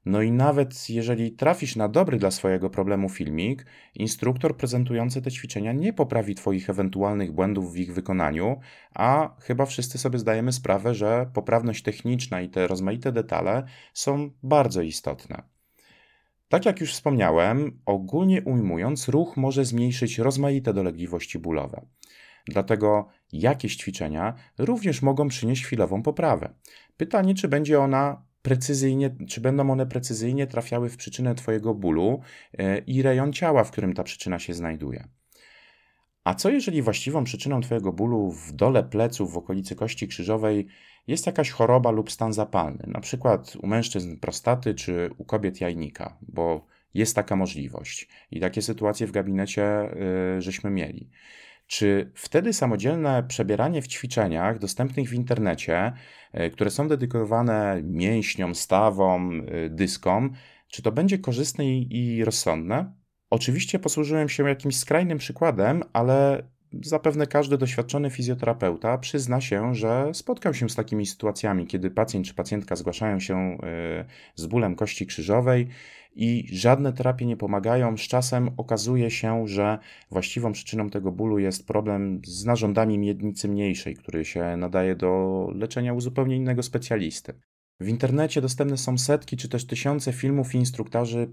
No 0.08 0.22
i 0.22 0.32
nawet 0.32 0.90
jeżeli 0.90 1.32
trafisz 1.32 1.76
na 1.76 1.90
dobry 1.90 2.18
dla 2.18 2.32
swojego 2.32 2.70
problemu 2.70 3.10
filmik, 3.10 3.66
instruktor 3.96 4.58
prezentujący 4.58 5.22
te 5.22 5.32
ćwiczenia 5.32 5.74
nie 5.74 5.94
poprawi 5.94 6.36
Twoich 6.36 6.70
ewentualnych 6.70 7.32
błędów 7.32 7.74
w 7.74 7.78
ich 7.78 7.94
wykonaniu, 7.94 8.60
a 8.96 9.36
chyba 9.40 9.66
wszyscy 9.66 9.98
sobie 9.98 10.20
zdajemy 10.20 10.52
sprawę, 10.52 10.96
że 10.96 11.30
poprawność 11.34 11.84
techniczna 11.84 12.42
i 12.42 12.50
te 12.50 12.68
rozmaite 12.68 13.12
detale 13.12 13.64
są 13.94 14.30
bardzo 14.44 14.82
istotne. 14.82 15.44
Tak 16.50 16.66
jak 16.66 16.82
już 16.82 16.94
wspomniałem, 16.94 17.80
ogólnie 17.86 18.42
ujmując, 18.42 19.08
ruch 19.08 19.38
może 19.38 19.66
zmniejszyć 19.66 20.18
rozmaite 20.18 20.74
dolegliwości 20.74 21.40
bólowe. 21.40 21.86
Dlatego 22.46 23.08
jakieś 23.32 23.76
ćwiczenia 23.76 24.34
również 24.58 25.02
mogą 25.02 25.28
przynieść 25.28 25.66
chwilową 25.66 26.04
poprawę. 26.04 26.54
Pytanie, 26.98 27.36
czy 27.36 27.48
będzie 27.48 27.80
ona 27.80 28.27
precyzyjnie, 28.42 29.16
czy 29.28 29.42
będą 29.42 29.72
one 29.72 29.86
precyzyjnie 29.86 30.48
trafiały 30.48 30.90
w 30.90 30.98
przyczynę 30.98 31.36
Twojego 31.36 31.74
bólu 31.74 32.22
e, 32.58 32.78
i 32.78 33.02
rejon 33.02 33.34
ciała, 33.34 33.64
w 33.64 33.72
którym 33.72 33.94
ta 33.94 34.04
przyczyna 34.04 34.40
się 34.40 34.54
znajduje. 34.54 35.08
A 36.24 36.34
co 36.34 36.50
jeżeli 36.50 36.82
właściwą 36.82 37.24
przyczyną 37.24 37.62
Twojego 37.62 37.94
bólu 37.94 38.32
w 38.32 38.52
dole 38.52 38.84
pleców, 38.84 39.34
w 39.34 39.38
okolicy 39.38 39.76
kości 39.76 40.08
krzyżowej 40.08 40.68
jest 41.08 41.26
jakaś 41.26 41.52
choroba 41.52 41.92
lub 41.92 42.12
stan 42.12 42.34
zapalny, 42.34 42.84
na 42.88 43.00
przykład 43.00 43.56
u 43.62 43.68
mężczyzn 43.68 44.18
prostaty 44.18 44.74
czy 44.74 45.10
u 45.18 45.26
kobiet 45.26 45.62
jajnika, 45.62 46.18
bo 46.22 46.66
jest 46.94 47.16
taka 47.16 47.36
możliwość 47.36 48.08
i 48.32 48.40
takie 48.40 48.62
sytuacje 48.62 49.08
w 49.08 49.12
gabinecie 49.12 49.90
yy, 50.36 50.42
żeśmy 50.42 50.70
mieli. 50.70 51.10
Czy 51.68 52.12
wtedy 52.16 52.54
samodzielne 52.54 53.24
przebieranie 53.24 53.82
w 53.82 53.88
ćwiczeniach 53.88 54.60
dostępnych 54.60 55.10
w 55.10 55.14
internecie, 55.14 55.94
e, 56.34 56.50
które 56.50 56.70
są 56.70 56.88
dedykowane 56.88 57.82
mięśniom, 57.84 58.56
stawom, 58.56 59.42
e, 59.48 59.70
dyskom, 59.70 60.34
czy 60.68 60.82
to 60.82 60.92
będzie 60.92 61.20
korzystne 61.20 61.66
i 61.66 62.24
rozsądne? 62.24 62.94
Oczywiście 63.30 63.80
posłużyłem 63.80 64.30
się 64.30 64.50
jakimś 64.50 64.78
skrajnym 64.78 65.18
przykładem, 65.18 65.84
ale 65.94 66.44
Zapewne 66.72 67.28
każdy 67.28 67.58
doświadczony 67.58 68.10
fizjoterapeuta 68.10 68.98
przyzna 68.98 69.42
się, 69.42 69.76
że 69.76 70.10
spotkał 70.14 70.54
się 70.54 70.70
z 70.70 70.76
takimi 70.76 71.06
sytuacjami, 71.06 71.68
kiedy 71.68 71.92
pacjent 71.92 72.26
czy 72.26 72.34
pacjentka 72.34 72.76
zgłaszają 72.76 73.20
się 73.20 73.36
e, 73.38 73.58
z 74.36 74.46
bólem 74.46 74.76
kości 74.76 75.06
krzyżowej 75.06 75.68
i 76.18 76.48
żadne 76.52 76.94
terapie 76.94 77.26
nie 77.26 77.38
pomagają. 77.38 77.98
Z 77.98 78.02
czasem 78.02 78.50
okazuje 78.58 79.12
się, 79.12 79.48
że 79.48 79.80
właściwą 80.12 80.52
przyczyną 80.52 80.90
tego 80.90 81.12
bólu 81.12 81.40
jest 81.40 81.68
problem 81.68 82.22
z 82.26 82.46
narządami 82.46 82.98
miednicy 82.98 83.48
mniejszej, 83.48 83.96
który 83.96 84.26
się 84.26 84.58
nadaje 84.58 84.96
do 84.96 85.52
leczenia 85.56 85.94
u 85.94 86.02
zupełnie 86.02 86.36
innego 86.36 86.64
specjalisty. 86.64 87.34
W 87.80 87.88
internecie 87.88 88.42
dostępne 88.42 88.78
są 88.78 88.98
setki 88.98 89.38
czy 89.38 89.50
też 89.50 89.68
tysiące 89.68 90.14
filmów 90.14 90.56
i 90.56 90.64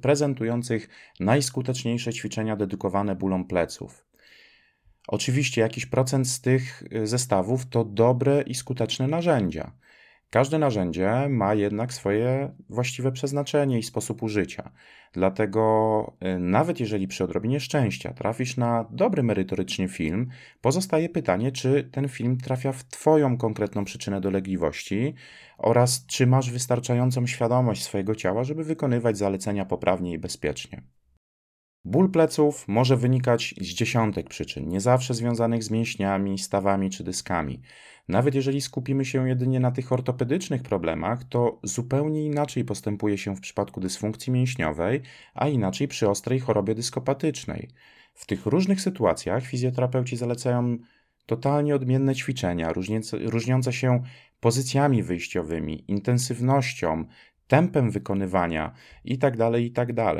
prezentujących 0.00 0.88
najskuteczniejsze 1.20 2.12
ćwiczenia 2.12 2.56
dedykowane 2.56 3.16
bólom 3.16 3.44
pleców. 3.44 4.06
Oczywiście 5.08 5.60
jakiś 5.60 5.86
procent 5.86 6.28
z 6.28 6.40
tych 6.40 6.82
y, 6.92 7.06
zestawów 7.06 7.66
to 7.66 7.84
dobre 7.84 8.42
i 8.42 8.54
skuteczne 8.54 9.08
narzędzia. 9.08 9.72
Każde 10.34 10.58
narzędzie 10.58 11.28
ma 11.28 11.54
jednak 11.54 11.92
swoje 11.92 12.54
właściwe 12.68 13.12
przeznaczenie 13.12 13.78
i 13.78 13.82
sposób 13.82 14.22
użycia. 14.22 14.70
Dlatego, 15.12 16.16
y, 16.36 16.38
nawet 16.38 16.80
jeżeli 16.80 17.08
przy 17.08 17.24
odrobinie 17.24 17.60
szczęścia 17.60 18.12
trafisz 18.12 18.56
na 18.56 18.86
dobry 18.90 19.22
merytorycznie 19.22 19.88
film, 19.88 20.28
pozostaje 20.60 21.08
pytanie, 21.08 21.52
czy 21.52 21.88
ten 21.92 22.08
film 22.08 22.38
trafia 22.38 22.72
w 22.72 22.84
Twoją 22.84 23.36
konkretną 23.36 23.84
przyczynę 23.84 24.20
dolegliwości 24.20 25.14
oraz 25.58 26.06
czy 26.06 26.26
masz 26.26 26.50
wystarczającą 26.50 27.26
świadomość 27.26 27.82
swojego 27.82 28.14
ciała, 28.14 28.44
żeby 28.44 28.64
wykonywać 28.64 29.18
zalecenia 29.18 29.64
poprawnie 29.64 30.12
i 30.12 30.18
bezpiecznie. 30.18 30.82
Ból 31.84 32.10
pleców 32.10 32.68
może 32.68 32.96
wynikać 32.96 33.54
z 33.60 33.66
dziesiątek 33.66 34.28
przyczyn, 34.28 34.68
nie 34.68 34.80
zawsze 34.80 35.14
związanych 35.14 35.64
z 35.64 35.70
mięśniami, 35.70 36.38
stawami 36.38 36.90
czy 36.90 37.04
dyskami. 37.04 37.62
Nawet 38.08 38.34
jeżeli 38.34 38.60
skupimy 38.60 39.04
się 39.04 39.28
jedynie 39.28 39.60
na 39.60 39.70
tych 39.70 39.92
ortopedycznych 39.92 40.62
problemach, 40.62 41.24
to 41.24 41.60
zupełnie 41.62 42.24
inaczej 42.24 42.64
postępuje 42.64 43.18
się 43.18 43.36
w 43.36 43.40
przypadku 43.40 43.80
dysfunkcji 43.80 44.32
mięśniowej, 44.32 45.02
a 45.34 45.48
inaczej 45.48 45.88
przy 45.88 46.08
ostrej 46.08 46.40
chorobie 46.40 46.74
dyskopatycznej. 46.74 47.68
W 48.14 48.26
tych 48.26 48.46
różnych 48.46 48.80
sytuacjach 48.80 49.44
fizjoterapeuci 49.44 50.16
zalecają 50.16 50.78
totalnie 51.26 51.74
odmienne 51.74 52.14
ćwiczenia, 52.14 52.72
różniące 53.24 53.72
się 53.72 54.02
pozycjami 54.40 55.02
wyjściowymi, 55.02 55.84
intensywnością, 55.88 57.04
tempem 57.46 57.90
wykonywania 57.90 58.74
itd. 59.04 59.50
Tak 59.74 59.88
itd. 59.88 60.14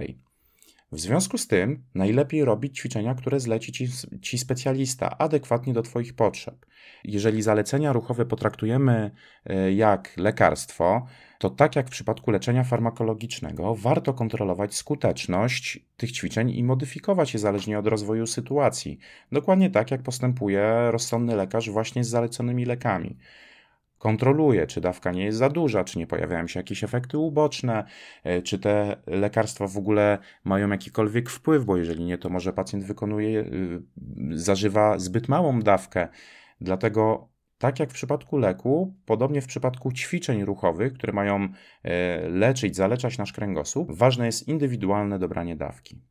W 0.92 1.00
związku 1.00 1.38
z 1.38 1.46
tym 1.46 1.84
najlepiej 1.94 2.44
robić 2.44 2.78
ćwiczenia, 2.78 3.14
które 3.14 3.40
zleci 3.40 3.72
ci, 3.72 3.88
ci, 4.22 4.38
specjalista, 4.38 5.18
adekwatnie 5.18 5.72
do 5.72 5.82
Twoich 5.82 6.14
potrzeb. 6.14 6.66
Jeżeli 7.04 7.42
zalecenia 7.42 7.92
ruchowe 7.92 8.26
potraktujemy 8.26 9.10
e, 9.46 9.72
jak 9.72 10.16
lekarstwo, 10.16 11.06
to 11.38 11.50
tak 11.50 11.76
jak 11.76 11.86
w 11.86 11.90
przypadku 11.90 12.30
leczenia 12.30 12.64
farmakologicznego, 12.64 13.74
warto 13.74 14.14
kontrolować 14.14 14.74
skuteczność 14.74 15.86
tych 15.96 16.12
ćwiczeń 16.12 16.50
i 16.50 16.64
modyfikować 16.64 17.34
je 17.34 17.40
zależnie 17.40 17.78
od 17.78 17.86
rozwoju 17.86 18.26
sytuacji. 18.26 18.98
Dokładnie 19.32 19.70
tak 19.70 19.90
jak 19.90 20.02
postępuje 20.02 20.90
rozsądny 20.90 21.36
lekarz 21.36 21.70
właśnie 21.70 22.04
z 22.04 22.08
zaleconymi 22.08 22.64
lekami 22.64 23.16
kontroluje, 24.04 24.66
czy 24.66 24.80
dawka 24.80 25.12
nie 25.12 25.24
jest 25.24 25.38
za 25.38 25.48
duża, 25.48 25.84
czy 25.84 25.98
nie 25.98 26.06
pojawiają 26.06 26.46
się 26.46 26.60
jakieś 26.60 26.84
efekty 26.84 27.18
uboczne, 27.18 27.84
e, 28.24 28.42
czy 28.42 28.58
te 28.58 28.96
lekarstwa 29.06 29.66
w 29.66 29.78
ogóle 29.78 30.18
mają 30.44 30.70
jakikolwiek 30.70 31.30
wpływ, 31.30 31.64
bo 31.64 31.76
jeżeli 31.76 32.04
nie, 32.04 32.18
to 32.18 32.28
może 32.28 32.52
pacjent 32.52 32.84
wykonuje, 32.84 33.40
y, 33.40 33.82
zażywa 34.30 34.98
zbyt 34.98 35.28
małą 35.28 35.60
dawkę. 35.60 36.08
Dlatego 36.60 37.28
Tak 37.58 37.80
jak 37.80 37.90
w 37.90 37.94
przypadku 37.94 38.38
leku, 38.38 38.94
podobnie 39.06 39.40
w 39.40 39.46
przypadku 39.46 39.92
ćwiczeń 39.92 40.44
ruchowych, 40.44 40.92
które 40.92 41.12
mają 41.12 41.48
e, 41.82 42.28
leczyć, 42.28 42.76
zaleczać 42.76 43.18
nasz 43.18 43.32
kręgosłup, 43.32 43.92
ważne 43.92 44.26
jest 44.26 44.48
indywidualne 44.48 45.18
dobranie 45.18 45.56
dawki. 45.56 46.02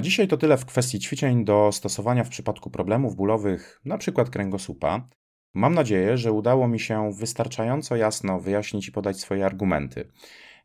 Na 0.00 0.04
dzisiaj 0.04 0.28
to 0.28 0.36
tyle 0.36 0.56
w 0.56 0.66
kwestii 0.66 0.98
ćwiczeń 0.98 1.44
do 1.44 1.72
stosowania 1.72 2.24
w 2.24 2.28
przypadku 2.28 2.70
problemów 2.70 3.16
bólowych, 3.16 3.80
np. 3.86 4.24
kręgosłupa. 4.24 5.08
Mam 5.54 5.74
nadzieję, 5.74 6.18
że 6.18 6.32
udało 6.32 6.68
mi 6.68 6.80
się 6.80 7.12
wystarczająco 7.12 7.96
jasno 7.96 8.40
wyjaśnić 8.40 8.88
i 8.88 8.92
podać 8.92 9.20
swoje 9.20 9.46
argumenty. 9.46 10.12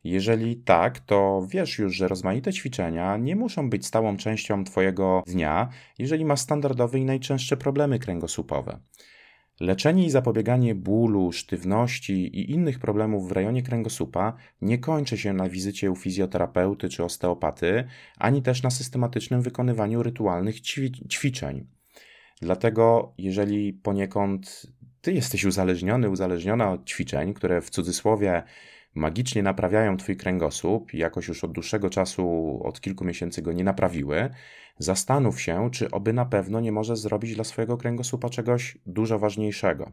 Jeżeli 0.03 0.55
tak, 0.55 0.99
to 0.99 1.47
wiesz 1.49 1.79
już, 1.79 1.95
że 1.95 2.07
rozmaite 2.07 2.53
ćwiczenia 2.53 3.17
nie 3.17 3.35
muszą 3.35 3.69
być 3.69 3.85
stałą 3.85 4.17
częścią 4.17 4.63
Twojego 4.63 5.23
dnia, 5.27 5.69
jeżeli 5.99 6.25
masz 6.25 6.39
standardowe 6.39 6.99
i 6.99 7.05
najczęstsze 7.05 7.57
problemy 7.57 7.99
kręgosłupowe. 7.99 8.79
Leczenie 9.59 10.05
i 10.05 10.09
zapobieganie 10.09 10.75
bólu, 10.75 11.31
sztywności 11.31 12.13
i 12.13 12.51
innych 12.51 12.79
problemów 12.79 13.29
w 13.29 13.31
rejonie 13.31 13.63
kręgosłupa 13.63 14.33
nie 14.61 14.77
kończy 14.77 15.17
się 15.17 15.33
na 15.33 15.49
wizycie 15.49 15.91
u 15.91 15.95
fizjoterapeuty 15.95 16.89
czy 16.89 17.03
osteopaty, 17.03 17.83
ani 18.17 18.41
też 18.41 18.63
na 18.63 18.69
systematycznym 18.69 19.41
wykonywaniu 19.41 20.03
rytualnych 20.03 20.61
ćwiczeń. 21.09 21.67
Dlatego, 22.41 23.13
jeżeli 23.17 23.73
poniekąd 23.73 24.65
ty 25.01 25.13
jesteś 25.13 25.45
uzależniony, 25.45 26.09
uzależniona 26.09 26.71
od 26.71 26.85
ćwiczeń, 26.85 27.33
które 27.33 27.61
w 27.61 27.69
cudzysłowie 27.69 28.43
magicznie 28.95 29.43
naprawiają 29.43 29.97
twój 29.97 30.17
kręgosłup 30.17 30.93
i 30.93 30.97
jakoś 30.97 31.27
już 31.27 31.43
od 31.43 31.51
dłuższego 31.51 31.89
czasu, 31.89 32.59
od 32.63 32.81
kilku 32.81 33.05
miesięcy 33.05 33.41
go 33.41 33.53
nie 33.53 33.63
naprawiły, 33.63 34.29
zastanów 34.79 35.41
się, 35.41 35.69
czy 35.71 35.91
oby 35.91 36.13
na 36.13 36.25
pewno 36.25 36.59
nie 36.59 36.71
możesz 36.71 36.99
zrobić 36.99 37.35
dla 37.35 37.43
swojego 37.43 37.77
kręgosłupa 37.77 38.29
czegoś 38.29 38.77
dużo 38.85 39.19
ważniejszego. 39.19 39.91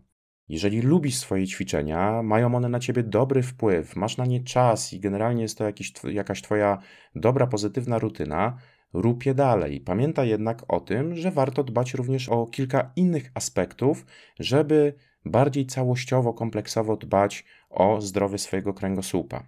Jeżeli 0.49 0.81
lubisz 0.81 1.17
swoje 1.17 1.47
ćwiczenia, 1.47 2.23
mają 2.23 2.55
one 2.55 2.69
na 2.69 2.81
ciebie 2.81 3.03
dobry 3.03 3.43
wpływ, 3.43 3.97
masz 3.97 4.17
na 4.17 4.27
nie 4.27 4.45
czas 4.45 4.93
i 4.93 5.01
generalnie 5.01 5.43
jest 5.43 5.59
to 5.59 5.65
jakiś, 5.65 5.93
jakaś 6.05 6.43
twoja 6.43 6.79
dobra, 7.15 7.47
pozytywna 7.47 7.99
rutyna, 7.99 8.59
rób 8.93 9.27
je 9.27 9.35
dalej. 9.35 9.81
Pamiętaj 9.81 10.29
jednak 10.29 10.63
o 10.69 10.81
tym, 10.81 11.17
że 11.17 11.31
warto 11.31 11.65
dbać 11.65 11.95
również 11.95 12.29
o 12.29 12.47
kilka 12.47 12.93
innych 12.97 13.31
aspektów, 13.35 14.07
żeby 14.41 14.95
bardziej 15.25 15.67
całościowo, 15.67 16.35
kompleksowo 16.35 16.97
dbać 16.97 17.45
o 17.73 18.01
zdrowie 18.01 18.39
swojego 18.39 18.75
kręgosłupa. 18.75 19.43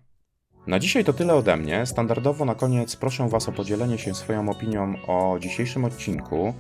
Na 0.67 0.79
dzisiaj 0.79 1.05
to 1.05 1.13
tyle 1.13 1.35
ode 1.35 1.57
mnie. 1.57 1.87
Standardowo 1.87 2.45
na 2.45 2.55
koniec 2.55 2.97
proszę 2.97 3.29
Was 3.29 3.49
o 3.49 3.53
podzielenie 3.53 3.99
się 3.99 4.15
swoją 4.15 4.49
opinią 4.49 4.95
o 5.07 5.39
dzisiejszym 5.41 5.85
odcinku. 5.85 6.55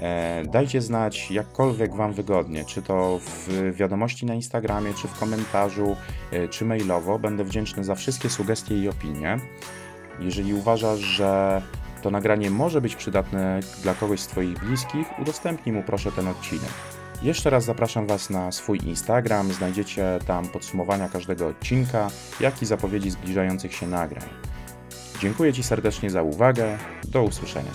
E, 0.00 0.42
dajcie 0.52 0.80
znać 0.80 1.30
jakkolwiek 1.30 1.94
Wam 1.94 2.12
wygodnie, 2.12 2.64
czy 2.64 2.82
to 2.82 3.20
w 3.20 3.48
wiadomości 3.72 4.26
na 4.26 4.34
Instagramie, 4.34 4.94
czy 4.94 5.08
w 5.08 5.18
komentarzu, 5.18 5.96
e, 6.32 6.48
czy 6.48 6.64
mailowo. 6.64 7.18
Będę 7.18 7.44
wdzięczny 7.44 7.84
za 7.84 7.94
wszystkie 7.94 8.30
sugestie 8.30 8.78
i 8.78 8.88
opinie. 8.88 9.38
Jeżeli 10.20 10.54
uważasz, 10.54 11.00
że 11.00 11.62
to 12.02 12.10
nagranie 12.10 12.50
może 12.50 12.80
być 12.80 12.96
przydatne 12.96 13.60
dla 13.82 13.94
kogoś 13.94 14.20
z 14.20 14.26
Twoich 14.26 14.58
bliskich, 14.58 15.06
udostępnij 15.22 15.74
mu 15.74 15.82
proszę 15.82 16.12
ten 16.12 16.28
odcinek. 16.28 16.70
Jeszcze 17.24 17.50
raz 17.50 17.64
zapraszam 17.64 18.06
Was 18.06 18.30
na 18.30 18.52
swój 18.52 18.78
Instagram, 18.86 19.52
znajdziecie 19.52 20.18
tam 20.26 20.48
podsumowania 20.48 21.08
każdego 21.08 21.46
odcinka, 21.46 22.10
jak 22.40 22.62
i 22.62 22.66
zapowiedzi 22.66 23.10
zbliżających 23.10 23.74
się 23.74 23.86
nagrań. 23.86 24.24
Dziękuję 25.20 25.52
Ci 25.52 25.62
serdecznie 25.62 26.10
za 26.10 26.22
uwagę, 26.22 26.78
do 27.04 27.22
usłyszenia. 27.22 27.70